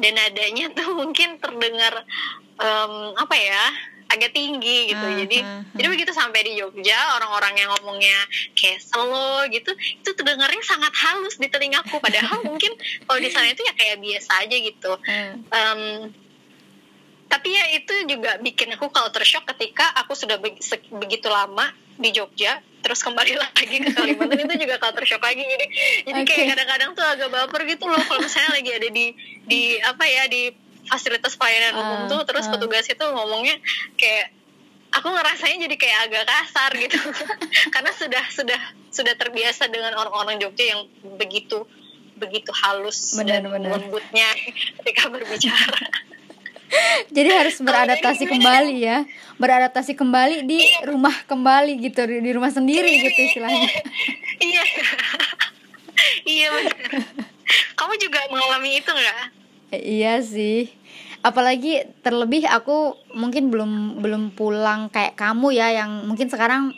dan 0.00 0.12
nadanya 0.16 0.72
tuh 0.72 0.96
mungkin 0.96 1.36
terdengar 1.36 2.08
em, 2.56 2.92
apa 3.14 3.36
ya 3.36 3.64
agak 4.10 4.34
tinggi 4.34 4.90
gitu. 4.90 5.06
Ah, 5.06 5.16
jadi 5.22 5.38
ah, 5.46 5.62
jadi 5.78 5.86
begitu 5.86 6.10
sampai 6.10 6.40
di 6.42 6.52
Jogja 6.58 6.98
orang-orang 7.14 7.54
yang 7.62 7.70
ngomongnya 7.78 8.18
kayak 8.58 8.82
slow 8.82 9.46
gitu 9.48 9.70
itu 9.72 10.10
terdengarnya 10.18 10.62
sangat 10.66 10.90
halus 10.90 11.38
di 11.38 11.46
telingaku. 11.46 12.02
Padahal 12.02 12.42
mungkin 12.48 12.74
kalau 13.06 13.20
di 13.22 13.30
sana 13.30 13.54
itu 13.54 13.62
ya 13.62 13.74
kayak 13.78 14.02
biasa 14.02 14.30
aja 14.42 14.56
gitu. 14.58 14.92
Hmm. 15.06 15.34
Em, 15.46 15.80
tapi 17.30 17.54
ya 17.54 17.64
itu 17.78 17.94
juga 18.10 18.42
bikin 18.42 18.74
aku 18.74 18.90
culture 18.90 19.22
shock 19.22 19.46
ketika 19.54 19.86
aku 20.02 20.18
sudah 20.18 20.42
be- 20.42 20.58
begitu 20.98 21.30
lama 21.30 21.70
di 21.94 22.10
Jogja 22.10 22.58
terus 22.80 23.04
kembali 23.04 23.38
lagi 23.44 23.76
ke 23.78 23.92
Kalimantan 23.94 24.42
itu 24.50 24.66
juga 24.66 24.82
culture 24.82 25.06
shock 25.06 25.22
lagi. 25.22 25.46
Jadi 25.46 25.66
jadi 26.10 26.20
kayak 26.26 26.42
Oke. 26.42 26.50
kadang-kadang 26.56 26.90
tuh 26.98 27.06
agak 27.06 27.28
baper 27.30 27.62
gitu 27.70 27.86
loh 27.86 28.02
kalau 28.02 28.26
misalnya 28.26 28.50
lagi 28.58 28.70
ada 28.74 28.88
di 28.90 29.06
di 29.46 29.60
apa 29.78 30.04
ya 30.08 30.26
di 30.26 30.69
fasilitas 30.88 31.36
pelayanan 31.36 31.72
Ah, 31.74 31.80
umum 31.80 32.00
tuh 32.08 32.20
terus 32.24 32.46
ah. 32.46 32.56
petugas 32.56 32.86
itu 32.86 33.04
ngomongnya 33.04 33.56
kayak 33.98 34.32
aku 34.90 35.06
ngerasain 35.06 35.58
jadi 35.60 35.76
kayak 35.78 35.98
agak 36.10 36.24
kasar 36.26 36.70
gitu. 36.74 36.98
Karena 37.74 37.90
sudah 37.94 38.24
sudah 38.32 38.60
sudah 38.90 39.14
terbiasa 39.14 39.70
dengan 39.70 39.94
orang-orang 39.94 40.38
Jogja 40.42 40.74
yang 40.76 40.80
begitu 41.16 41.62
begitu 42.20 42.52
halus 42.52 43.16
dan 43.24 43.48
Benar-benar. 43.48 43.80
lembutnya 43.80 44.28
ketika 44.82 45.08
berbicara. 45.08 45.82
Jadi 47.16 47.28
harus 47.34 47.58
beradaptasi 47.58 48.30
kembali 48.30 48.74
ya, 48.78 49.02
beradaptasi 49.42 49.98
kembali 49.98 50.46
di 50.46 50.62
rumah 50.86 51.16
kembali 51.26 51.74
gitu, 51.82 51.98
di 52.06 52.22
di 52.22 52.30
rumah 52.30 52.52
sendiri 52.54 53.10
gitu 53.10 53.18
istilahnya. 53.26 53.66
iya. 54.38 54.62
Iya 56.22 56.46
benar. 56.54 56.78
Kamu 57.74 57.92
juga 57.98 58.20
mengalami 58.30 58.78
itu 58.78 58.86
nggak 58.86 59.18
Iya 59.70 60.18
sih. 60.26 60.66
Apalagi 61.22 61.86
terlebih 62.02 62.42
aku 62.50 62.98
mungkin 63.14 63.54
belum 63.54 64.02
belum 64.02 64.34
pulang 64.34 64.90
kayak 64.90 65.14
kamu 65.14 65.54
ya 65.54 65.70
yang 65.70 66.10
mungkin 66.10 66.26
sekarang 66.26 66.74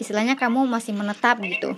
istilahnya 0.00 0.40
kamu 0.40 0.64
masih 0.64 0.96
menetap 0.96 1.36
gitu. 1.44 1.76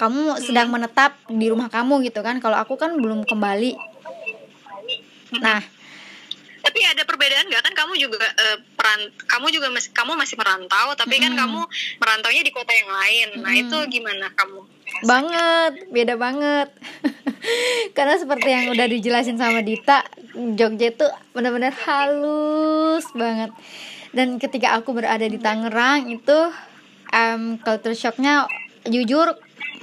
Kamu 0.00 0.40
sedang 0.40 0.72
menetap 0.72 1.14
di 1.28 1.46
rumah 1.52 1.68
kamu 1.68 2.08
gitu 2.08 2.24
kan. 2.24 2.40
Kalau 2.40 2.56
aku 2.56 2.80
kan 2.80 2.96
belum 2.96 3.28
kembali. 3.28 3.76
Nah, 5.44 5.60
tapi 6.64 6.80
ada 6.80 7.04
perbedaan 7.04 7.44
nggak 7.46 7.62
kan 7.62 7.74
kamu 7.84 8.00
juga 8.00 8.16
eh, 8.24 8.58
peran 8.72 9.00
kamu 9.28 9.46
juga 9.52 9.68
masih 9.68 9.92
kamu 9.92 10.16
masih 10.16 10.40
merantau 10.40 10.96
tapi 10.96 11.20
kan 11.20 11.36
Mm-mm. 11.36 11.42
kamu 11.44 11.60
merantaunya 12.00 12.42
di 12.42 12.52
kota 12.56 12.72
yang 12.72 12.88
lain 12.88 13.28
nah 13.44 13.52
Mm-mm. 13.52 13.62
itu 13.68 13.78
gimana 14.00 14.32
kamu 14.32 14.64
banget, 15.02 15.90
beda 15.90 16.14
banget. 16.14 16.68
Karena 17.96 18.14
seperti 18.14 18.48
yang 18.52 18.70
udah 18.70 18.86
dijelasin 18.86 19.40
sama 19.40 19.64
Dita, 19.64 20.06
Jogja 20.54 20.92
itu 20.92 21.06
benar-benar 21.34 21.74
halus 21.74 23.04
banget. 23.16 23.50
Dan 24.14 24.38
ketika 24.38 24.78
aku 24.78 24.94
berada 24.94 25.26
di 25.26 25.40
Tangerang 25.42 26.06
itu 26.14 26.38
em, 27.10 27.58
culture 27.58 27.96
shocknya 27.96 28.46
jujur 28.86 29.34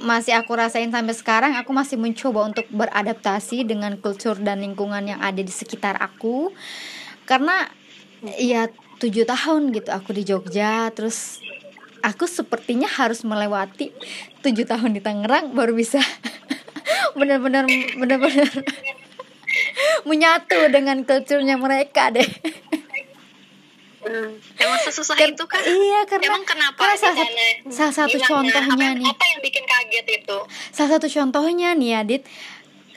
masih 0.02 0.34
aku 0.34 0.52
rasain 0.52 0.90
sampai 0.90 1.14
sekarang 1.14 1.52
aku 1.54 1.70
masih 1.70 1.96
mencoba 1.96 2.44
untuk 2.44 2.66
beradaptasi 2.68 3.62
dengan 3.62 3.94
kultur 3.96 4.34
dan 4.36 4.60
lingkungan 4.60 5.06
yang 5.06 5.20
ada 5.22 5.38
di 5.38 5.50
sekitar 5.50 5.96
aku. 5.96 6.50
Karena 7.24 7.70
ya 8.36 8.66
tujuh 8.98 9.22
tahun 9.24 9.70
gitu 9.70 9.90
aku 9.90 10.10
di 10.12 10.22
Jogja 10.22 10.90
terus 10.90 11.42
aku 12.02 12.26
sepertinya 12.26 12.86
harus 12.86 13.22
melewati 13.22 13.90
tujuh 14.42 14.62
tahun 14.62 14.94
di 14.94 15.02
Tangerang 15.02 15.54
baru 15.54 15.74
bisa 15.74 15.98
benar-benar 17.18 17.66
benar-benar 17.98 18.46
menyatu 20.08 20.70
dengan 20.70 21.02
kulturnya 21.02 21.54
mereka 21.56 22.10
deh. 22.10 22.26
Hmm, 24.02 24.34
emang 24.58 24.80
sesusah 24.82 25.14
Kan- 25.14 25.30
itu 25.30 25.44
kan 25.46 25.62
iya 25.62 26.02
karena 26.10 26.26
emang 26.26 26.42
kenapa 26.42 26.74
karena 26.74 26.98
salah, 26.98 27.22
satu- 27.22 27.38
sana? 27.38 27.70
salah 27.70 27.94
satu 27.94 28.16
contohnya 28.18 28.74
apa, 28.74 28.98
nih. 28.98 29.06
apa 29.06 29.24
yang 29.30 29.40
bikin 29.46 29.61
kaget 29.92 30.24
itu. 30.24 30.38
Salah 30.72 30.96
satu 30.96 31.12
contohnya 31.12 31.76
nih 31.76 31.90
ya 31.92 32.00
Dit 32.08 32.24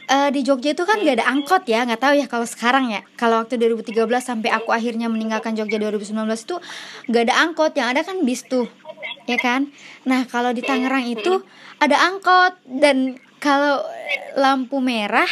Eh, 0.05 0.29
di 0.29 0.45
Jogja 0.45 0.77
itu 0.77 0.85
kan 0.85 1.01
gak 1.01 1.17
ada 1.17 1.25
angkot 1.33 1.65
ya 1.65 1.81
nggak 1.81 1.97
tahu 1.97 2.13
ya 2.13 2.29
kalau 2.29 2.45
sekarang 2.45 2.93
ya. 2.93 3.01
Kalau 3.17 3.41
waktu 3.41 3.57
2013 3.57 4.05
sampai 4.21 4.53
aku 4.53 4.69
akhirnya 4.69 5.09
meninggalkan 5.09 5.57
Jogja 5.57 5.81
2019 5.81 6.13
itu 6.45 6.55
gak 7.09 7.23
ada 7.25 7.35
angkot 7.41 7.73
yang 7.73 7.89
ada 7.89 8.05
kan 8.05 8.21
bis 8.21 8.45
tuh 8.45 8.69
ya 9.25 9.41
kan? 9.41 9.73
Nah 10.05 10.29
kalau 10.29 10.53
di 10.53 10.61
Tangerang 10.61 11.09
itu 11.09 11.41
ada 11.81 11.97
angkot 12.05 12.53
dan 12.69 13.17
kalau 13.41 13.81
lampu 14.37 14.77
merah 14.77 15.29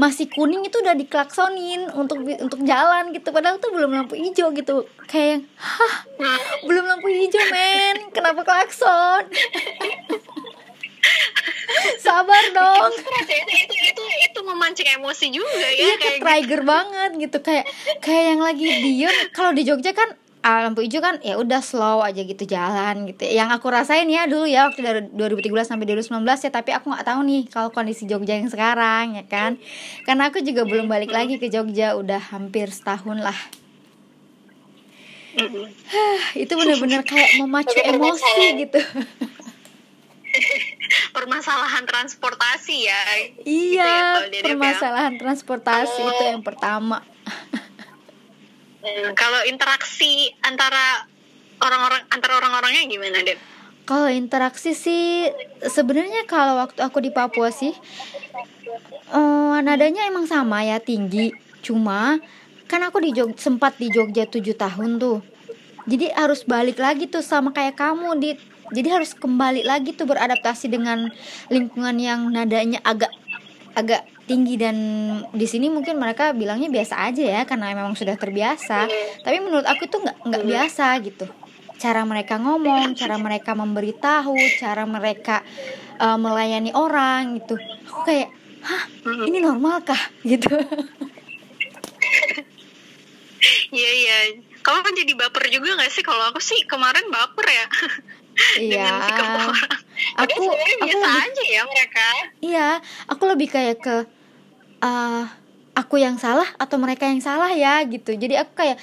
masih 0.00 0.26
kuning 0.32 0.64
itu 0.66 0.80
udah 0.80 0.96
diklaksonin 0.96 1.92
untuk 1.92 2.24
untuk 2.24 2.64
jalan 2.64 3.12
gitu. 3.12 3.28
Padahal 3.28 3.60
tuh 3.60 3.76
belum 3.76 3.92
lampu 3.92 4.16
hijau 4.16 4.56
gitu. 4.56 4.88
Kayak 5.04 5.28
yang 5.28 5.42
hah? 5.60 5.94
Nah, 6.16 6.40
belum 6.64 6.84
lampu 6.88 7.12
hijau 7.12 7.44
men. 7.52 8.08
Kenapa 8.08 8.40
klakson 8.40 9.28
sabar 12.04 12.44
dong. 12.52 12.92
ya, 13.28 13.36
itu, 13.42 13.54
itu 13.66 13.74
itu 13.94 14.02
itu 14.30 14.38
memancing 14.44 14.88
emosi 15.00 15.26
juga 15.32 15.58
ya 15.58 15.70
iya 15.74 15.94
kayak 16.00 16.18
trigger 16.20 16.62
banget 16.62 17.10
gitu. 17.18 17.38
Kayak 17.40 17.64
kayak 18.02 18.24
yang 18.34 18.40
lagi 18.40 18.66
diem. 18.66 19.14
Kalau 19.30 19.50
di 19.52 19.62
Jogja 19.66 19.92
kan 19.94 20.14
ah, 20.44 20.68
lampu 20.68 20.84
hijau 20.84 21.00
kan 21.00 21.16
ya 21.24 21.40
udah 21.40 21.64
slow 21.64 22.04
aja 22.04 22.20
gitu 22.20 22.44
jalan 22.44 23.08
gitu. 23.08 23.24
Yang 23.24 23.48
aku 23.56 23.66
rasain 23.72 24.06
ya 24.12 24.28
dulu 24.28 24.44
ya 24.44 24.68
waktu 24.68 24.80
dari 24.84 25.00
2013 25.08 25.64
sampai 25.64 25.88
2019 25.88 26.20
ya 26.20 26.50
tapi 26.52 26.70
aku 26.76 26.92
nggak 26.92 27.06
tahu 27.08 27.20
nih 27.24 27.42
kalau 27.48 27.72
kondisi 27.72 28.04
Jogja 28.04 28.36
yang 28.36 28.52
sekarang 28.52 29.16
ya 29.16 29.24
kan? 29.24 29.56
Karena 30.04 30.28
aku 30.28 30.44
juga 30.44 30.68
belum 30.68 30.86
balik 30.86 31.10
lagi 31.10 31.40
ke 31.40 31.48
Jogja 31.48 31.96
udah 31.96 32.20
hampir 32.30 32.68
setahun 32.68 33.24
lah. 33.24 33.38
Itu 36.38 36.54
bener-bener 36.54 37.02
kayak 37.02 37.42
memacu 37.42 37.74
emosi 37.82 38.54
gitu 38.54 38.78
permasalahan 41.16 41.84
transportasi 41.86 42.76
ya 42.86 43.02
iya 43.44 43.92
kalau 44.20 44.28
di 44.28 44.38
Dep 44.40 44.44
ya. 44.44 44.48
permasalahan 44.56 45.14
transportasi 45.20 46.00
itu 46.00 46.24
yang 46.28 46.42
pertama 46.44 47.00
Hmm, 48.84 49.16
kalau 49.16 49.40
interaksi 49.48 50.28
antara 50.44 51.08
orang-orang 51.56 52.04
antara 52.12 52.36
orang-orangnya 52.36 52.84
gimana 52.84 53.24
deh 53.24 53.40
Kalau 53.88 54.12
interaksi 54.12 54.76
sih 54.76 55.28
sebenarnya 55.60 56.28
kalau 56.28 56.60
waktu 56.60 56.84
aku 56.84 57.00
di 57.00 57.08
Papua 57.08 57.48
sih 57.48 57.72
eh, 59.12 59.56
nadanya 59.64 60.04
emang 60.08 60.28
sama 60.28 60.64
ya 60.64 60.80
tinggi. 60.80 61.32
Cuma 61.64 62.20
kan 62.68 62.80
aku 62.84 63.00
di 63.00 63.12
Jog 63.12 63.36
sempat 63.40 63.76
di 63.80 63.88
Jogja 63.92 64.24
7 64.28 64.52
tahun 64.56 65.00
tuh. 65.00 65.20
Jadi 65.84 66.12
harus 66.16 66.44
balik 66.48 66.80
lagi 66.80 67.08
tuh 67.08 67.20
sama 67.20 67.52
kayak 67.52 67.76
kamu 67.76 68.08
di 68.20 68.30
jadi 68.74 69.00
harus 69.00 69.14
kembali 69.14 69.62
lagi 69.62 69.94
tuh 69.94 70.10
beradaptasi 70.10 70.66
dengan 70.66 71.08
lingkungan 71.48 71.94
yang 71.96 72.26
nadanya 72.28 72.82
agak 72.82 73.14
agak 73.74 74.02
tinggi 74.26 74.58
dan 74.58 74.76
di 75.30 75.46
sini 75.46 75.70
mungkin 75.70 76.00
mereka 76.00 76.34
bilangnya 76.34 76.70
biasa 76.70 77.06
aja 77.06 77.22
ya 77.22 77.42
karena 77.46 77.70
memang 77.74 77.94
sudah 77.94 78.18
terbiasa. 78.18 78.86
Tapi 79.22 79.38
menurut 79.38 79.66
aku 79.66 79.86
tuh 79.86 80.02
nggak 80.02 80.16
nggak 80.26 80.44
biasa 80.44 80.86
gitu 81.06 81.26
cara 81.74 82.06
mereka 82.06 82.38
ngomong, 82.38 82.96
cara 82.96 83.18
mereka 83.18 83.52
memberitahu, 83.52 84.38
cara 84.56 84.86
mereka 84.88 85.42
uh, 86.00 86.16
melayani 86.16 86.72
orang 86.72 87.42
gitu. 87.42 87.58
Aku 87.90 88.08
kayak, 88.08 88.30
hah, 88.62 88.84
ini 89.26 89.42
normal 89.42 89.82
kah? 89.84 89.98
Gitu. 90.22 90.48
iya 93.74 93.90
iya 93.90 94.16
kamu 94.64 94.80
kan 94.80 94.94
jadi 94.96 95.12
baper 95.18 95.44
juga 95.52 95.76
gak 95.76 95.92
sih 95.92 96.00
kalau 96.06 96.24
aku 96.32 96.40
sih 96.40 96.64
kemarin 96.64 97.04
baper 97.12 97.44
ya 97.44 97.66
Iya. 98.58 98.90
orang 98.90 99.54
Aku, 100.26 100.42
aku 100.42 100.42
biasa 100.82 101.06
lebih, 101.06 101.22
aja 101.22 101.44
ya 101.46 101.62
mereka 101.64 102.06
iya, 102.42 102.68
aku 103.06 103.22
lebih 103.30 103.46
kayak 103.46 103.78
ke, 103.78 103.96
uh, 104.82 105.24
aku 105.74 106.02
yang 106.02 106.18
salah 106.18 106.46
atau 106.58 106.76
mereka 106.82 107.06
yang 107.06 107.22
salah 107.22 107.54
ya 107.54 107.78
gitu. 107.86 108.10
Jadi 108.14 108.34
aku 108.34 108.52
kayak 108.58 108.78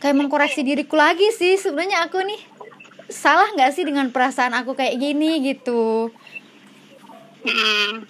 kayak 0.00 0.16
mengkoreksi 0.16 0.64
diriku 0.64 0.96
lagi 0.96 1.28
sih 1.36 1.60
sebenarnya 1.60 2.06
aku 2.08 2.22
nih 2.22 2.40
salah 3.12 3.48
nggak 3.56 3.72
sih 3.76 3.84
dengan 3.84 4.08
perasaan 4.12 4.54
aku 4.56 4.76
kayak 4.76 4.96
gini 5.00 5.40
gitu 5.42 6.12
Hmm, 7.38 8.04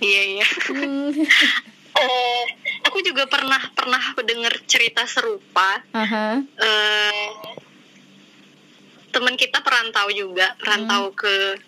iya 0.00 0.22
iya. 0.40 0.46
hmm. 0.48 1.12
Eh, 1.92 2.44
aku 2.88 3.04
juga 3.04 3.28
pernah 3.28 3.60
pernah 3.76 4.00
dengar 4.24 4.56
cerita 4.64 5.04
serupa. 5.04 5.84
Aha. 5.92 6.40
Eh, 6.40 7.28
teman 9.12 9.36
kita 9.36 9.60
perantau 9.60 10.08
juga, 10.08 10.56
perantau 10.56 11.12
ke 11.12 11.60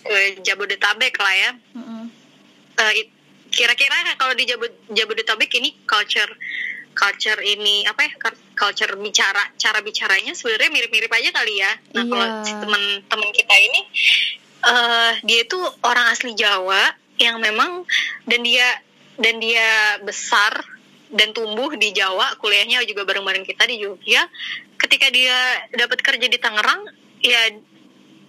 ke 0.00 0.16
Jabodetabek 0.40 1.16
lah 1.16 1.34
ya. 1.34 1.50
Eh, 2.76 2.92
it- 2.96 3.12
kira-kira 3.50 3.92
kalau 4.14 4.32
di 4.32 4.46
Jabod- 4.46 4.86
Jabodetabek 4.88 5.50
ini 5.58 5.74
culture 5.82 6.30
culture 6.90 7.40
ini 7.40 7.82
apa 7.82 8.02
ya 8.02 8.12
cul- 8.16 8.40
culture 8.54 8.94
bicara 8.96 9.42
cara 9.56 9.80
bicaranya 9.80 10.32
sebenarnya 10.32 10.70
mirip-mirip 10.70 11.10
aja 11.10 11.30
kali 11.30 11.58
ya. 11.58 11.72
Nah 11.92 12.04
kalau 12.04 12.26
Iya. 12.26 12.44
si 12.44 12.52
teman-teman 12.54 13.30
kita 13.32 13.54
ini 13.58 13.80
eh 14.60 15.12
dia 15.22 15.40
itu 15.42 15.56
orang 15.82 16.06
asli 16.08 16.32
Jawa 16.32 16.92
yang 17.16 17.40
memang 17.40 17.84
dan 18.24 18.40
dia 18.40 18.68
dan 19.16 19.36
dia 19.36 19.68
besar 20.00 20.60
dan 21.10 21.34
tumbuh 21.34 21.74
di 21.74 21.90
Jawa 21.90 22.38
kuliahnya 22.38 22.82
juga 22.84 23.02
bareng-bareng 23.02 23.42
kita 23.42 23.66
di 23.66 23.82
Jogja 23.82 24.22
ketika 24.78 25.10
dia 25.10 25.34
dapat 25.74 25.98
kerja 26.00 26.26
di 26.26 26.38
Tangerang 26.38 26.86
ya 27.20 27.50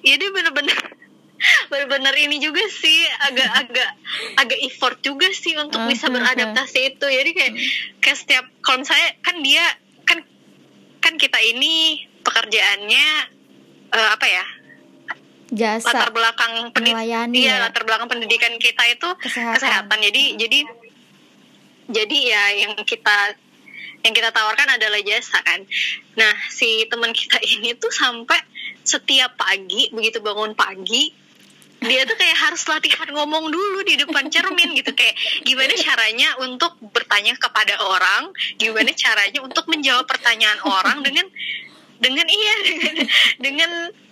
ya 0.02 0.16
dia 0.18 0.30
bener-bener 0.30 0.76
bener-bener 1.72 2.14
ini 2.18 2.38
juga 2.38 2.62
sih 2.68 3.00
agak-agak 3.22 3.90
agak 4.38 4.60
effort 4.62 4.98
juga 5.02 5.30
sih 5.32 5.58
untuk 5.58 5.82
bisa 5.86 6.10
Mhm. 6.10 6.14
beradaptasi 6.18 6.80
itu 6.92 7.06
jadi 7.06 7.30
kayak 7.32 7.54
kayak 7.98 8.18
setiap 8.18 8.46
kalau 8.62 8.82
misalnya 8.82 9.10
kan 9.22 9.36
dia 9.42 9.66
kan 10.04 10.20
kan 11.00 11.14
kita 11.18 11.38
ini 11.40 12.02
pekerjaannya 12.22 13.08
eh, 13.92 14.10
apa 14.14 14.26
ya 14.26 14.46
jasa 15.52 15.92
latar 15.92 16.10
belakang 16.16 16.72
pendidikan 16.72 17.28
iya 17.36 17.60
ya. 17.60 17.68
latar 17.68 17.84
belakang 17.84 18.08
pendidikan 18.08 18.56
kita 18.56 18.88
itu 18.88 19.10
Kesehatan. 19.20 19.56
kesehatan, 19.60 19.98
jadi 20.00 20.24
jadi 20.40 20.60
jadi 21.92 22.18
ya 22.18 22.44
yang 22.66 22.74
kita 22.82 23.36
yang 24.02 24.14
kita 24.18 24.34
tawarkan 24.34 24.80
adalah 24.80 24.98
jasa 25.04 25.38
kan 25.44 25.62
nah 26.16 26.34
si 26.50 26.88
teman 26.90 27.12
kita 27.12 27.38
ini 27.54 27.76
tuh 27.76 27.92
sampai 27.92 28.40
setiap 28.82 29.38
pagi 29.38 29.92
begitu 29.94 30.20
bangun 30.20 30.58
pagi 30.58 31.14
dia 31.82 32.06
tuh 32.06 32.14
kayak 32.14 32.38
harus 32.38 32.62
latihan 32.70 33.10
ngomong 33.10 33.50
dulu 33.50 33.82
di 33.82 33.98
depan 33.98 34.30
cermin 34.30 34.78
gitu 34.78 34.94
kayak 34.94 35.18
gimana 35.42 35.74
caranya 35.74 36.30
untuk 36.38 36.78
bertanya 36.94 37.34
kepada 37.34 37.74
orang 37.82 38.30
gimana 38.58 38.94
caranya 38.94 39.42
untuk 39.42 39.66
menjawab 39.66 40.06
pertanyaan 40.06 40.62
orang 40.62 41.02
dengan 41.02 41.26
dengan 41.98 42.26
iya 42.30 42.54
dengan, 42.66 42.96
dengan 43.50 43.72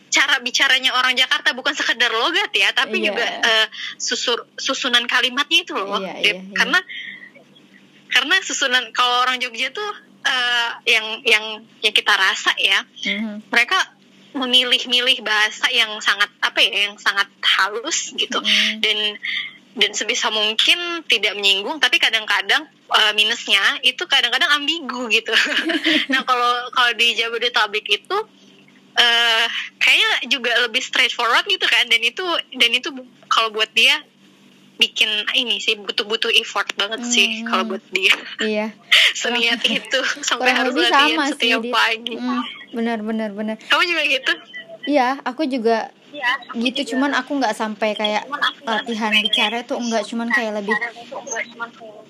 cara 0.10 0.42
bicaranya 0.42 0.98
orang 0.98 1.14
Jakarta 1.14 1.54
bukan 1.54 1.78
sekedar 1.78 2.10
logat 2.10 2.50
ya 2.58 2.74
tapi 2.74 3.06
Iya. 3.06 3.14
juga 3.14 3.26
eh, 3.26 3.68
susur 4.02 4.50
susunan 4.58 5.06
kalimatnya 5.06 5.62
itu 5.62 5.78
loh 5.78 6.02
Dia- 6.02 6.18
iya, 6.18 6.42
iya. 6.42 6.54
karena 6.58 6.82
karena 8.10 8.36
susunan 8.42 8.90
kalau 8.92 9.24
orang 9.24 9.38
Jogja 9.38 9.70
tuh 9.70 9.90
eh, 10.20 10.70
yang 10.90 11.24
yang 11.24 11.46
yang 11.80 11.94
kita 11.94 12.12
rasa 12.12 12.52
ya 12.60 12.84
Mhm. 13.08 13.48
mereka 13.48 13.80
memilih-milih 14.30 15.26
bahasa 15.26 15.72
yang 15.72 15.98
sangat 16.00 16.30
apa 16.40 16.60
ya 16.62 16.92
yang 16.92 16.96
sangat 17.00 17.26
halus 17.42 18.14
gitu 18.14 18.38
Mhm. 18.38 18.84
dan 18.84 18.98
dan 19.80 19.92
sebisa 19.96 20.28
mungkin 20.30 21.06
tidak 21.08 21.34
menyinggung 21.34 21.80
tapi 21.80 21.98
kadang-kadang 21.98 22.68
eh, 22.90 23.14
minusnya 23.16 23.62
itu 23.82 24.04
kadang-kadang 24.06 24.50
ambigu 24.52 25.08
gitu 25.08 25.32
nah 26.14 26.22
kalau 26.26 26.68
kalau 26.74 26.92
di 26.94 27.16
Jabodetabek 27.16 27.86
itu 27.88 28.18
eh 29.00 29.46
kayaknya 29.80 30.10
juga 30.28 30.52
lebih 30.68 30.84
straightforward 30.84 31.48
gitu 31.48 31.64
kan 31.64 31.88
dan 31.88 32.02
itu 32.04 32.26
dan 32.60 32.72
itu 32.74 32.90
kalau 33.32 33.54
buat 33.54 33.72
dia 33.72 33.96
bikin 34.80 35.06
ini 35.36 35.60
sih 35.60 35.76
butuh-butuh 35.76 36.32
effort 36.34 36.72
banget 36.74 37.04
sih 37.06 37.44
Hmm. 37.44 37.46
kalau 37.46 37.64
buat 37.68 37.84
dia. 37.92 38.16
Iya. 38.40 38.68
Seniat 39.20 39.60
itu 39.62 40.00
sampai 40.24 40.50
kurang 40.50 40.60
harus 40.64 40.74
latihan 40.74 41.08
sama 41.12 41.24
sih 41.26 41.32
setiap 41.36 41.62
Dit. 41.62 41.74
pagi. 41.74 42.16
Hmm, 42.16 42.42
benar 42.72 42.98
benar 43.00 43.30
benar 43.32 43.56
kamu 43.62 43.84
juga 43.86 44.04
gitu? 44.08 44.34
Iya 44.88 45.20
aku 45.22 45.44
juga 45.46 45.92
gitu 46.58 46.96
cuman 46.96 47.14
aku 47.14 47.38
nggak 47.38 47.54
sampai 47.54 47.94
kayak 47.94 48.26
latihan 48.64 49.14
bicara 49.14 49.62
tuh 49.62 49.78
enggak 49.78 50.02
cuman 50.04 50.26
kayak 50.28 50.58
lebih 50.58 50.74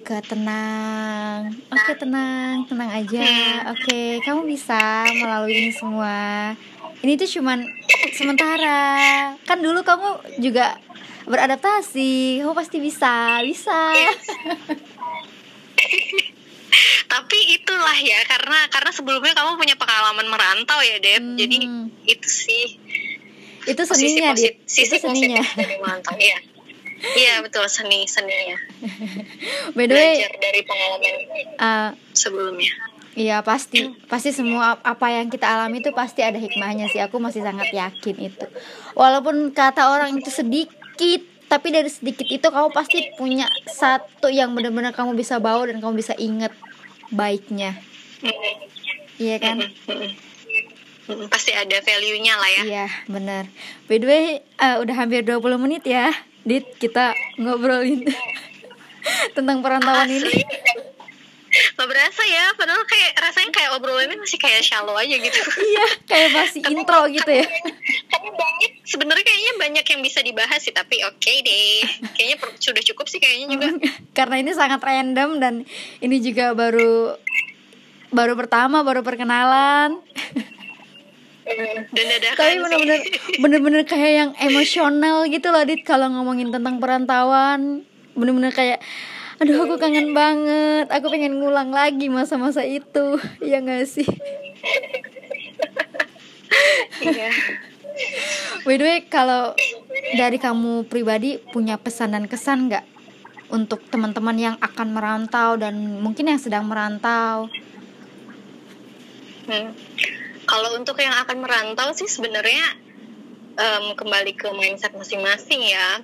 ke 0.01 0.17
tenang. 0.23 1.51
Oke 1.67 1.91
tenang 1.95 2.63
tenang 2.65 2.89
aja. 2.93 3.19
Hmm. 3.19 3.73
oke 3.73 3.99
kamu 4.21 4.41
bisa 4.47 4.79
melalui 5.09 5.53
ini 5.57 5.71
semua. 5.71 6.53
Ini 6.99 7.15
tuh 7.15 7.29
cuman 7.33 7.63
sementara. 8.13 8.79
Kan 9.43 9.59
dulu 9.59 9.81
kamu 9.81 10.09
juga 10.39 10.75
beradaptasi. 11.29 12.41
Kamu 12.41 12.57
pasti 12.57 12.77
bisa. 12.81 13.39
Bisa. 13.45 13.77
Tapi 17.09 17.37
itulah 17.57 17.97
ya 17.97 18.19
karena 18.29 18.69
karena 18.69 18.91
sebelumnya 18.93 19.33
kamu 19.33 19.57
punya 19.57 19.75
pengalaman 19.77 20.27
merantau 20.29 20.81
ya 20.81 20.97
Deb. 21.01 21.21
Hmm. 21.21 21.37
jadi 21.37 21.57
itu 22.09 22.29
sih. 22.29 22.65
Itu 23.69 23.81
seninya 23.85 24.33
Dit. 24.33 24.65
sisi 24.65 24.97
itu 24.97 24.97
seninya. 24.97 25.45
dari 25.53 25.77
merantau 25.77 26.17
iya. 26.17 26.37
Iya 26.99 27.33
betul 27.45 27.65
seni 27.71 28.03
seninya. 28.05 28.57
By 29.75 29.87
the 29.87 29.95
way 29.95 30.19
belajar 30.19 30.33
dari 30.37 30.61
pengalaman 30.67 31.13
uh, 31.57 31.89
sebelumnya. 32.11 32.73
Iya 33.19 33.41
pasti. 33.41 33.89
Pasti 34.05 34.29
semua 34.31 34.77
apa 34.79 35.07
yang 35.11 35.27
kita 35.27 35.47
alami 35.47 35.81
itu 35.81 35.91
pasti 35.95 36.21
ada 36.23 36.37
hikmahnya 36.37 36.87
sih. 36.91 37.01
Aku 37.03 37.17
masih 37.17 37.41
sangat 37.43 37.71
yakin 37.73 38.15
itu. 38.19 38.45
Walaupun 38.95 39.51
kata 39.55 39.91
orang 39.91 40.15
itu 40.19 40.29
sedikit 40.29 40.78
tapi 41.49 41.73
dari 41.73 41.89
sedikit 41.89 42.29
itu 42.29 42.45
kamu 42.45 42.69
pasti 42.69 43.09
punya 43.17 43.49
satu 43.65 44.29
yang 44.29 44.53
benar-benar 44.53 44.93
kamu 44.93 45.17
bisa 45.17 45.41
bawa 45.41 45.65
dan 45.65 45.81
kamu 45.81 45.97
bisa 45.97 46.13
inget 46.21 46.53
baiknya. 47.09 47.73
Iya 49.17 49.35
kan? 49.41 49.57
Hmm, 51.09 51.25
pasti 51.25 51.51
ada 51.57 51.81
value-nya 51.81 52.33
lah 52.37 52.49
ya. 52.53 52.61
Iya 52.63 52.85
benar. 53.09 53.49
By 53.89 53.97
the 53.97 54.07
way 54.07 54.25
uh, 54.61 54.77
udah 54.77 54.93
hampir 54.93 55.25
20 55.25 55.41
menit 55.57 55.83
ya. 55.89 56.13
Dit 56.45 56.69
kita 56.77 57.17
ngobrolin 57.41 58.05
tentang 59.35 59.65
perantauan 59.65 60.07
ini. 60.07 60.21
Asli. 60.21 60.88
Gak 61.79 61.87
berasa 61.87 62.23
ya 62.27 62.51
padahal 62.59 62.83
kayak 62.83 63.11
rasanya 63.23 63.51
kayak 63.55 63.71
obrolannya 63.79 64.19
masih 64.19 64.35
kayak 64.35 64.59
shallow 64.59 64.99
aja 64.99 65.15
gitu. 65.15 65.39
Iya 65.69 65.87
kayak 66.11 66.29
masih 66.35 66.61
intro 66.67 67.07
gitu 67.07 67.31
ya. 67.31 67.47
tapi 68.11 68.27
banyak 68.35 68.71
sebenarnya 68.83 69.23
kayaknya 69.23 69.53
banyak 69.55 69.85
yang 69.87 70.01
bisa 70.03 70.19
dibahas 70.19 70.59
sih 70.59 70.75
tapi 70.75 70.99
oke 71.07 71.33
deh. 71.39 71.79
Kayaknya 72.19 72.37
sudah 72.59 72.83
cukup 72.83 73.07
sih 73.07 73.23
kayaknya 73.23 73.47
juga. 73.55 73.67
Karena 74.17 74.43
ini 74.43 74.51
sangat 74.51 74.83
random 74.83 75.39
dan 75.39 75.53
ini 76.03 76.19
juga 76.19 76.51
baru 76.51 77.15
baru 78.11 78.35
pertama 78.35 78.83
baru 78.83 78.99
perkenalan. 78.99 79.95
Dan 81.95 82.05
tapi 82.37 82.61
bener-bener 82.61 82.99
bener-bener 83.41 83.81
kayak 83.81 84.11
yang 84.13 84.31
emosional 84.37 85.25
gitu 85.25 85.49
loh 85.49 85.65
dit 85.65 85.81
kalau 85.81 86.05
ngomongin 86.11 86.53
tentang 86.53 86.77
perantauan. 86.77 87.81
Bener-bener 88.13 88.53
kayak 88.53 88.83
aduh 89.39 89.65
aku 89.65 89.75
kangen 89.79 90.11
banget. 90.11 90.87
Aku 90.91 91.07
pengen 91.07 91.39
ngulang 91.39 91.71
lagi 91.71 92.11
masa-masa 92.11 92.63
itu. 92.63 93.19
Ya 93.43 93.63
gak 93.63 93.87
sih? 93.87 94.07
Iya. 96.99 97.31
By 98.67 98.75
the 98.75 98.85
way 98.85 98.99
kalau 99.07 99.55
dari 100.15 100.37
kamu 100.39 100.87
pribadi 100.87 101.39
punya 101.51 101.79
pesan 101.79 102.15
dan 102.15 102.27
kesan 102.27 102.71
nggak 102.71 102.85
untuk 103.49 103.81
teman-teman 103.89 104.37
yang 104.37 104.55
akan 104.61 104.93
merantau 104.93 105.57
dan 105.57 105.75
mungkin 105.99 106.29
yang 106.29 106.39
sedang 106.39 106.69
merantau? 106.69 107.49
Hmm. 109.49 109.73
Kalau 110.45 110.69
untuk 110.77 110.97
yang 111.01 111.13
akan 111.25 111.37
merantau 111.41 111.89
sih 111.97 112.05
sebenarnya 112.05 112.77
em, 113.57 113.85
kembali 113.97 114.33
ke 114.37 114.49
mindset 114.53 114.93
masing-masing 114.93 115.61
ya. 115.65 116.01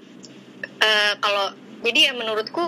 Eh, 0.81 1.13
kalau 1.21 1.53
jadi 1.85 2.11
ya 2.11 2.13
menurutku 2.17 2.61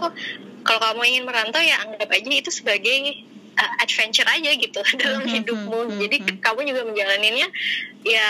kalau 0.68 0.80
kamu 0.84 1.02
ingin 1.08 1.24
merantau 1.24 1.64
ya 1.64 1.80
anggap 1.80 2.12
aja 2.12 2.28
itu 2.30 2.52
sebagai 2.52 3.24
eh, 3.56 3.72
adventure 3.80 4.28
aja 4.28 4.52
gitu 4.52 4.80
dalam 5.02 5.24
Mhm, 5.24 5.32
hidupmu. 5.34 5.80
mhm, 5.88 5.98
Jadi 5.98 6.18
kamu 6.38 6.60
juga 6.68 6.82
menjalaninnya 6.84 7.48
ya 8.04 8.30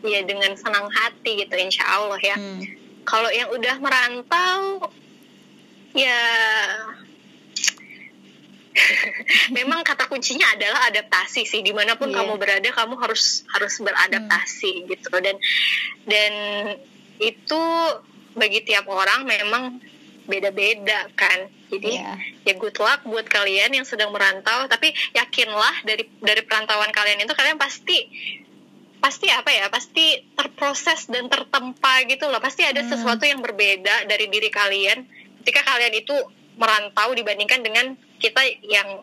ya 0.00 0.20
dengan 0.24 0.52
senang 0.54 0.88
hati 0.88 1.40
gitu 1.40 1.54
insya 1.54 1.84
Allah 1.86 2.18
ya. 2.18 2.34
Hmm. 2.34 2.60
Kalau 3.04 3.30
yang 3.30 3.48
udah 3.48 3.76
merantau 3.78 4.90
ya 5.92 6.18
memang 9.56 9.82
kata 9.82 10.06
kuncinya 10.06 10.46
adalah 10.54 10.86
adaptasi 10.88 11.42
sih 11.42 11.60
di 11.60 11.74
mana 11.74 11.98
pun 11.98 12.08
Iya. 12.08 12.22
kamu 12.22 12.32
berada 12.38 12.70
kamu 12.70 12.94
harus 12.96 13.42
harus 13.50 13.74
beradaptasi 13.78 14.86
gitu 14.86 15.10
dan 15.18 15.36
dan 16.06 16.32
itu 17.18 17.62
bagi 18.32 18.62
tiap 18.62 18.86
orang 18.86 19.26
memang 19.26 19.82
beda-beda 20.30 21.10
kan 21.18 21.50
jadi 21.68 21.90
Iya. 21.98 22.12
ya 22.46 22.54
good 22.54 22.78
luck 22.78 23.02
buat 23.04 23.26
kalian 23.26 23.74
yang 23.74 23.82
sedang 23.84 24.14
merantau 24.14 24.70
tapi 24.70 24.94
yakinlah 25.12 25.82
dari 25.82 26.06
dari 26.22 26.42
perantauan 26.46 26.94
kalian 26.94 27.20
itu 27.20 27.34
kalian 27.34 27.58
pasti 27.58 27.98
pasti 29.00 29.26
apa 29.32 29.48
ya 29.48 29.66
pasti 29.72 30.22
terproses 30.36 31.08
dan 31.08 31.26
tertempa 31.26 32.04
gitu 32.06 32.28
loh 32.28 32.38
pasti 32.38 32.62
ada 32.62 32.84
Hmm. 32.84 32.90
sesuatu 32.92 33.24
yang 33.24 33.40
berbeda 33.40 34.06
dari 34.06 34.28
diri 34.28 34.52
kalian 34.52 35.08
ketika 35.42 35.64
kalian 35.66 35.94
itu 35.98 36.12
merantau 36.60 37.10
dibandingkan 37.16 37.64
dengan 37.64 37.86
kita 38.20 38.44
yang 38.62 39.00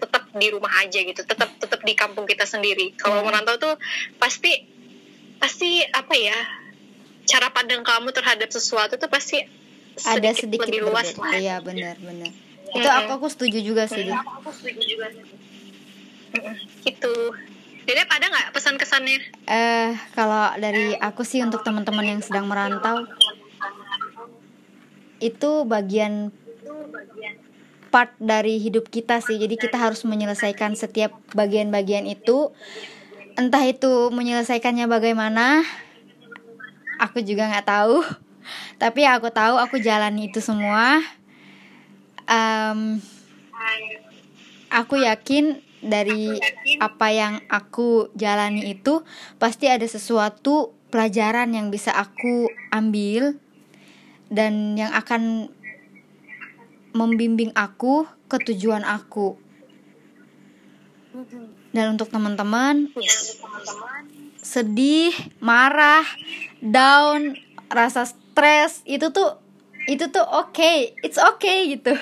tetap 0.00 0.30
di 0.32 0.46
rumah 0.48 0.70
aja 0.80 1.02
gitu 1.02 1.26
tetap 1.26 1.50
tetap 1.58 1.82
di 1.82 1.92
kampung 1.92 2.24
kita 2.24 2.46
sendiri 2.46 2.94
kalau 2.96 3.20
Hmm. 3.20 3.28
merantau 3.28 3.58
tuh 3.58 3.74
pasti 4.16 4.64
pasti 5.36 5.82
apa 5.82 6.14
ya 6.14 6.38
cara 7.26 7.50
pandang 7.50 7.82
kamu 7.82 8.14
terhadap 8.14 8.48
sesuatu 8.48 8.94
tuh 8.94 9.10
pasti 9.10 9.42
ada 10.06 10.30
sedikit 10.32 10.70
lebih 10.70 10.88
luas 10.88 11.12
lah 11.16 11.32
Iya 11.34 11.56
benar 11.60 11.96
benar. 12.00 12.32
Itu 12.70 12.86
Mm-mm. 12.86 13.00
aku 13.04 13.10
aku 13.18 13.28
setuju 13.28 13.58
juga 13.60 13.84
sih. 13.90 14.06
Di. 14.06 14.12
aku 14.14 14.50
setuju 14.54 14.80
juga 14.84 15.06
Mm-mm, 16.30 16.54
gitu 16.86 17.14
Dedep 17.80 18.06
ada 18.06 18.26
nggak 18.30 18.54
pesan 18.54 18.78
kesannya 18.78 19.18
Eh 19.50 19.90
kalau 20.14 20.54
dari 20.60 20.94
aku 20.94 21.26
sih 21.26 21.42
untuk 21.42 21.66
teman-teman 21.66 22.06
yang 22.06 22.20
sedang 22.22 22.46
merantau 22.46 23.08
itu 25.20 25.68
bagian 25.68 26.32
part 27.90 28.14
dari 28.16 28.56
hidup 28.62 28.88
kita 28.88 29.18
sih. 29.20 29.36
Jadi 29.36 29.58
kita 29.58 29.76
harus 29.76 30.06
menyelesaikan 30.06 30.78
setiap 30.78 31.12
bagian-bagian 31.34 32.06
itu. 32.06 32.54
Entah 33.34 33.62
itu 33.66 34.10
menyelesaikannya 34.14 34.86
bagaimana, 34.86 35.66
aku 37.02 37.20
juga 37.20 37.50
nggak 37.50 37.66
tahu. 37.66 38.00
Tapi 38.78 39.04
aku 39.04 39.28
tahu 39.30 39.56
aku 39.58 39.78
jalani 39.78 40.30
itu 40.32 40.38
semua. 40.38 41.02
Em, 42.30 43.02
aku 44.70 45.02
yakin 45.02 45.58
dari 45.80 46.36
apa 46.78 47.08
yang 47.10 47.40
aku 47.48 48.12
jalani 48.12 48.76
itu 48.76 49.00
pasti 49.40 49.66
ada 49.66 49.84
sesuatu 49.88 50.76
pelajaran 50.92 51.50
yang 51.56 51.72
bisa 51.72 51.90
aku 51.94 52.52
ambil 52.68 53.38
dan 54.30 54.76
yang 54.76 54.92
akan 54.92 55.48
membimbing 56.92 57.54
aku 57.56 58.06
ke 58.30 58.36
tujuan 58.50 58.86
aku. 58.86 59.38
Dan 61.70 61.94
untuk 61.98 62.10
teman-teman 62.10 62.90
sedih, 64.40 65.14
marah, 65.38 66.02
down, 66.58 67.38
rasa 67.70 68.10
stres 68.40 68.80
itu 68.88 69.12
tuh 69.12 69.36
itu 69.84 70.08
tuh 70.08 70.24
oke, 70.24 70.96
it's 71.04 71.20
okay 71.20 71.76
gitu. 71.76 71.92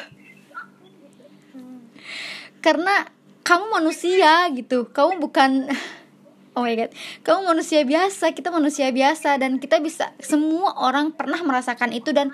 Karena 2.63 3.11
kamu 3.43 3.75
manusia 3.83 4.47
gitu, 4.55 4.87
kamu 4.95 5.19
bukan 5.19 5.67
Oh 6.55 6.63
my 6.63 6.79
god, 6.79 6.95
kamu 7.27 7.43
manusia 7.43 7.83
biasa, 7.83 8.35
kita 8.39 8.55
manusia 8.55 8.91
biasa 8.95 9.35
dan 9.43 9.59
kita 9.59 9.83
bisa 9.83 10.15
semua 10.23 10.79
orang 10.79 11.11
pernah 11.11 11.43
merasakan 11.43 11.91
itu 11.91 12.15
dan 12.15 12.31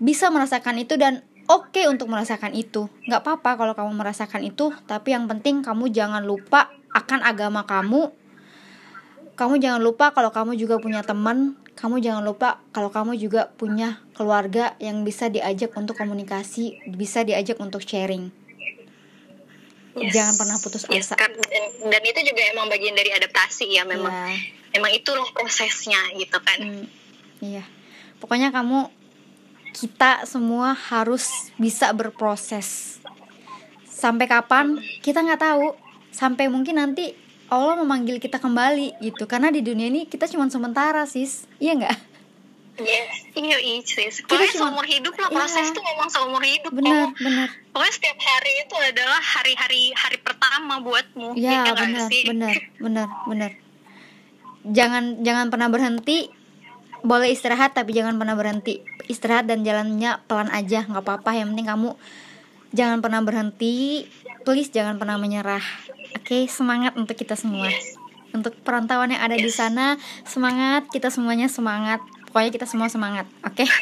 bisa 0.00 0.32
merasakan 0.32 0.80
itu 0.80 0.96
dan 0.96 1.20
oke 1.52 1.84
untuk 1.92 2.08
merasakan 2.08 2.56
itu. 2.56 2.88
nggak 3.08 3.24
apa-apa 3.28 3.60
kalau 3.60 3.72
kamu 3.76 3.92
merasakan 3.92 4.40
itu, 4.40 4.72
tapi 4.88 5.12
yang 5.12 5.28
penting 5.28 5.60
kamu 5.60 5.92
jangan 5.92 6.24
lupa 6.24 6.72
akan 6.96 7.20
agama 7.24 7.68
kamu. 7.68 8.08
Kamu 9.36 9.60
jangan 9.60 9.80
lupa 9.84 10.12
kalau 10.16 10.32
kamu 10.32 10.56
juga 10.56 10.76
punya 10.76 11.00
teman, 11.00 11.56
kamu 11.82 11.98
jangan 11.98 12.22
lupa 12.22 12.62
kalau 12.70 12.88
kamu 12.88 13.18
juga 13.18 13.50
punya 13.50 13.98
keluarga 14.14 14.78
yang 14.78 15.02
bisa 15.02 15.26
diajak 15.26 15.74
untuk 15.74 15.98
komunikasi, 15.98 16.78
bisa 16.88 17.26
diajak 17.26 17.58
untuk 17.58 17.82
sharing. 17.82 18.30
Yes. 19.92 20.14
Jangan 20.14 20.34
pernah 20.38 20.56
putus 20.56 20.86
Yes, 20.88 21.10
asa. 21.10 21.18
kan. 21.18 21.28
dan, 21.28 21.64
dan 21.90 22.02
itu 22.02 22.20
juga 22.24 22.40
emang 22.48 22.70
bagian 22.70 22.94
dari 22.94 23.10
adaptasi 23.10 23.66
ya 23.68 23.84
memang 23.84 24.08
Ya. 24.08 24.40
memang 24.72 24.88
itulah 24.88 25.26
prosesnya 25.28 26.00
gitu 26.16 26.38
kan 26.40 26.58
Hmm, 26.58 26.86
iya. 27.42 27.66
Pokoknya 28.16 28.48
kamu 28.48 28.88
kita 29.74 30.24
semua 30.24 30.72
harus 30.72 31.50
bisa 31.58 31.90
berproses. 31.90 32.96
Sampai 33.84 34.24
kapan 34.24 34.78
kita 35.02 35.20
nggak 35.20 35.42
tahu. 35.42 35.74
Sampai 36.08 36.46
mungkin 36.46 36.78
nanti 36.78 37.12
Allah 37.52 37.76
memanggil 37.76 38.16
kita 38.16 38.40
kembali 38.40 38.96
gitu. 38.98 39.28
Karena 39.28 39.52
di 39.52 39.60
dunia 39.60 39.86
ini 39.86 40.04
kita 40.04 40.24
cuma 40.26 40.48
sementara, 40.48 41.04
sis. 41.04 41.44
Iya 41.58 41.76
nggak? 41.76 41.96
yes 42.72 43.28
iya 43.36 43.60
iya 43.60 43.84
sis 43.84 44.24
Kita 44.24 44.32
pokoknya 44.32 44.48
cuma- 44.50 44.60
seumur 44.64 44.86
hidup 44.88 45.12
lah 45.14 45.28
proses 45.28 45.60
Iya. 45.60 45.70
itu 45.70 45.80
memang 45.84 46.08
seumur 46.08 46.40
hidup 46.40 46.72
Benar, 46.72 47.12
benar. 47.14 47.48
pokoknya 47.68 47.92
setiap 47.92 48.18
hari 48.18 48.52
itu 48.58 48.74
adalah 48.74 49.20
hari-hari 49.20 49.82
hari 49.92 50.16
pertama 50.16 50.80
buatmu 50.80 51.36
Iya, 51.36 51.68
nggak 51.68 51.76
benar, 51.78 52.08
sih? 52.08 52.22
benar, 52.24 52.56
benar, 52.80 53.08
benar. 53.28 53.50
Jangan 54.64 55.20
jangan 55.20 55.46
pernah 55.50 55.68
berhenti. 55.68 56.32
Boleh 57.02 57.28
istirahat 57.28 57.74
tapi 57.74 57.92
jangan 57.92 58.14
pernah 58.14 58.32
berhenti. 58.32 58.78
Istirahat 59.04 59.44
dan 59.44 59.60
jalannya 59.60 60.22
pelan 60.24 60.48
aja, 60.48 60.86
nggak 60.86 61.02
apa-apa. 61.02 61.34
Yang 61.34 61.52
penting 61.52 61.68
kamu 61.68 61.90
jangan 62.72 62.98
pernah 62.98 63.20
berhenti. 63.20 64.08
Please 64.42 64.68
jangan 64.68 64.96
pernah 64.96 65.16
menyerah. 65.16 65.62
Oke, 66.14 66.44
semangat 66.46 66.92
untuk 66.94 67.14
kita 67.14 67.32
semua. 67.32 67.70
Untuk 68.32 68.56
perantauan 68.60 69.08
yang 69.08 69.22
ada 69.22 69.34
di 69.34 69.48
sana, 69.48 69.96
semangat. 70.24 70.88
Kita 70.88 71.08
semuanya 71.08 71.46
semangat. 71.46 72.00
Pokoknya 72.26 72.50
kita 72.50 72.66
semua 72.66 72.88
semangat. 72.88 73.28
Oke. 73.42 73.64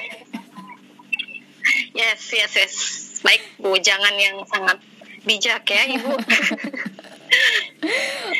yes 1.92 2.22
yes 2.30 2.52
yes 2.52 2.74
baik 3.20 3.42
bu 3.58 3.76
jangan 3.76 4.14
yang 4.16 4.40
sangat 4.46 4.80
bijak 5.22 5.60
ya 5.62 5.84
ibu 5.90 6.16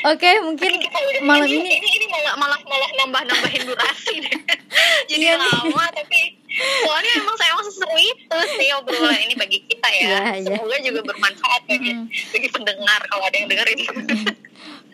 Oke, 0.02 0.30
mungkin 0.40 0.80
Kita 0.80 0.98
udah- 0.98 1.22
malam 1.22 1.46
ini, 1.46 1.60
ini 1.60 1.78
ini 1.78 1.88
ini 1.94 2.06
malah 2.08 2.34
malah 2.36 2.60
malah 2.64 2.90
nambah 2.96 3.22
nambahin 3.22 3.62
durasi 3.62 4.12
deh 4.18 4.34
jadi 5.08 5.24
Iya 5.26 5.34
nih. 5.36 5.46
lama 5.46 5.84
tapi 5.92 6.20
soalnya 6.82 7.12
emang 7.16 7.36
seseru 7.80 7.96
itu 7.98 8.36
sih 8.54 8.68
obrolan 8.74 9.16
ini 9.18 9.34
bagi 9.34 9.58
kita 9.62 9.88
ya 9.90 10.00
Iya, 10.02 10.20
iya. 10.36 10.48
semoga 10.52 10.76
juga 10.78 11.00
bermanfaat 11.02 11.62
bagi 11.64 11.90
Mm. 11.90 12.06
bagi 12.06 12.48
pendengar 12.50 13.00
kalau 13.06 13.24
ada 13.24 13.34
yang 13.34 13.48
dengerin 13.48 13.78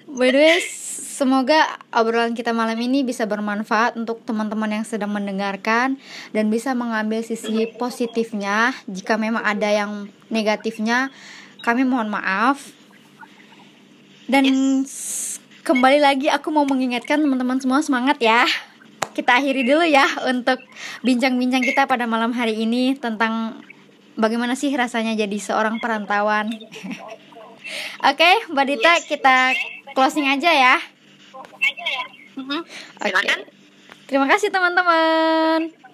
By 0.09 0.31
the 0.31 0.39
way, 0.39 0.57
semoga 0.89 1.61
obrolan 1.91 2.33
kita 2.33 2.49
malam 2.51 2.79
ini 2.79 3.03
bisa 3.03 3.25
bermanfaat 3.25 3.99
untuk 3.99 4.23
teman-teman 4.23 4.71
yang 4.71 4.85
sedang 4.85 5.11
mendengarkan 5.11 5.99
dan 6.31 6.45
bisa 6.47 6.73
mengambil 6.73 7.21
sisi 7.21 7.67
positifnya. 7.75 8.71
Jika 8.87 9.19
memang 9.19 9.43
ada 9.43 9.67
yang 9.67 9.91
negatifnya, 10.29 11.11
kami 11.61 11.83
mohon 11.83 12.09
maaf. 12.09 12.71
Dan 14.25 14.47
s- 14.83 15.37
kembali 15.63 15.99
lagi 15.99 16.27
aku 16.27 16.49
mau 16.49 16.65
mengingatkan 16.65 17.19
teman-teman 17.19 17.59
semua 17.59 17.79
semangat 17.81 18.17
ya. 18.19 18.47
Kita 19.17 19.41
akhiri 19.41 19.65
dulu 19.65 19.81
ya 19.89 20.05
untuk 20.29 20.61
bincang-bincang 21.01 21.65
kita 21.65 21.89
pada 21.89 22.05
malam 22.05 22.37
hari 22.37 22.53
ini 22.61 22.93
tentang 23.01 23.65
bagaimana 24.13 24.53
sih 24.53 24.69
rasanya 24.77 25.17
jadi 25.17 25.39
seorang 25.41 25.81
perantauan. 25.81 26.53
Oke, 28.13 28.31
Mbak 28.53 28.67
Dita, 28.69 28.93
kita 29.09 29.37
closing 29.97 30.29
aja 30.29 30.53
ya. 30.53 30.77
Mhm. 32.37 32.61
Oke. 32.61 33.09
silakan 33.09 33.41
Terima 34.07 34.27
kasih 34.29 34.53
teman-teman. 34.53 35.86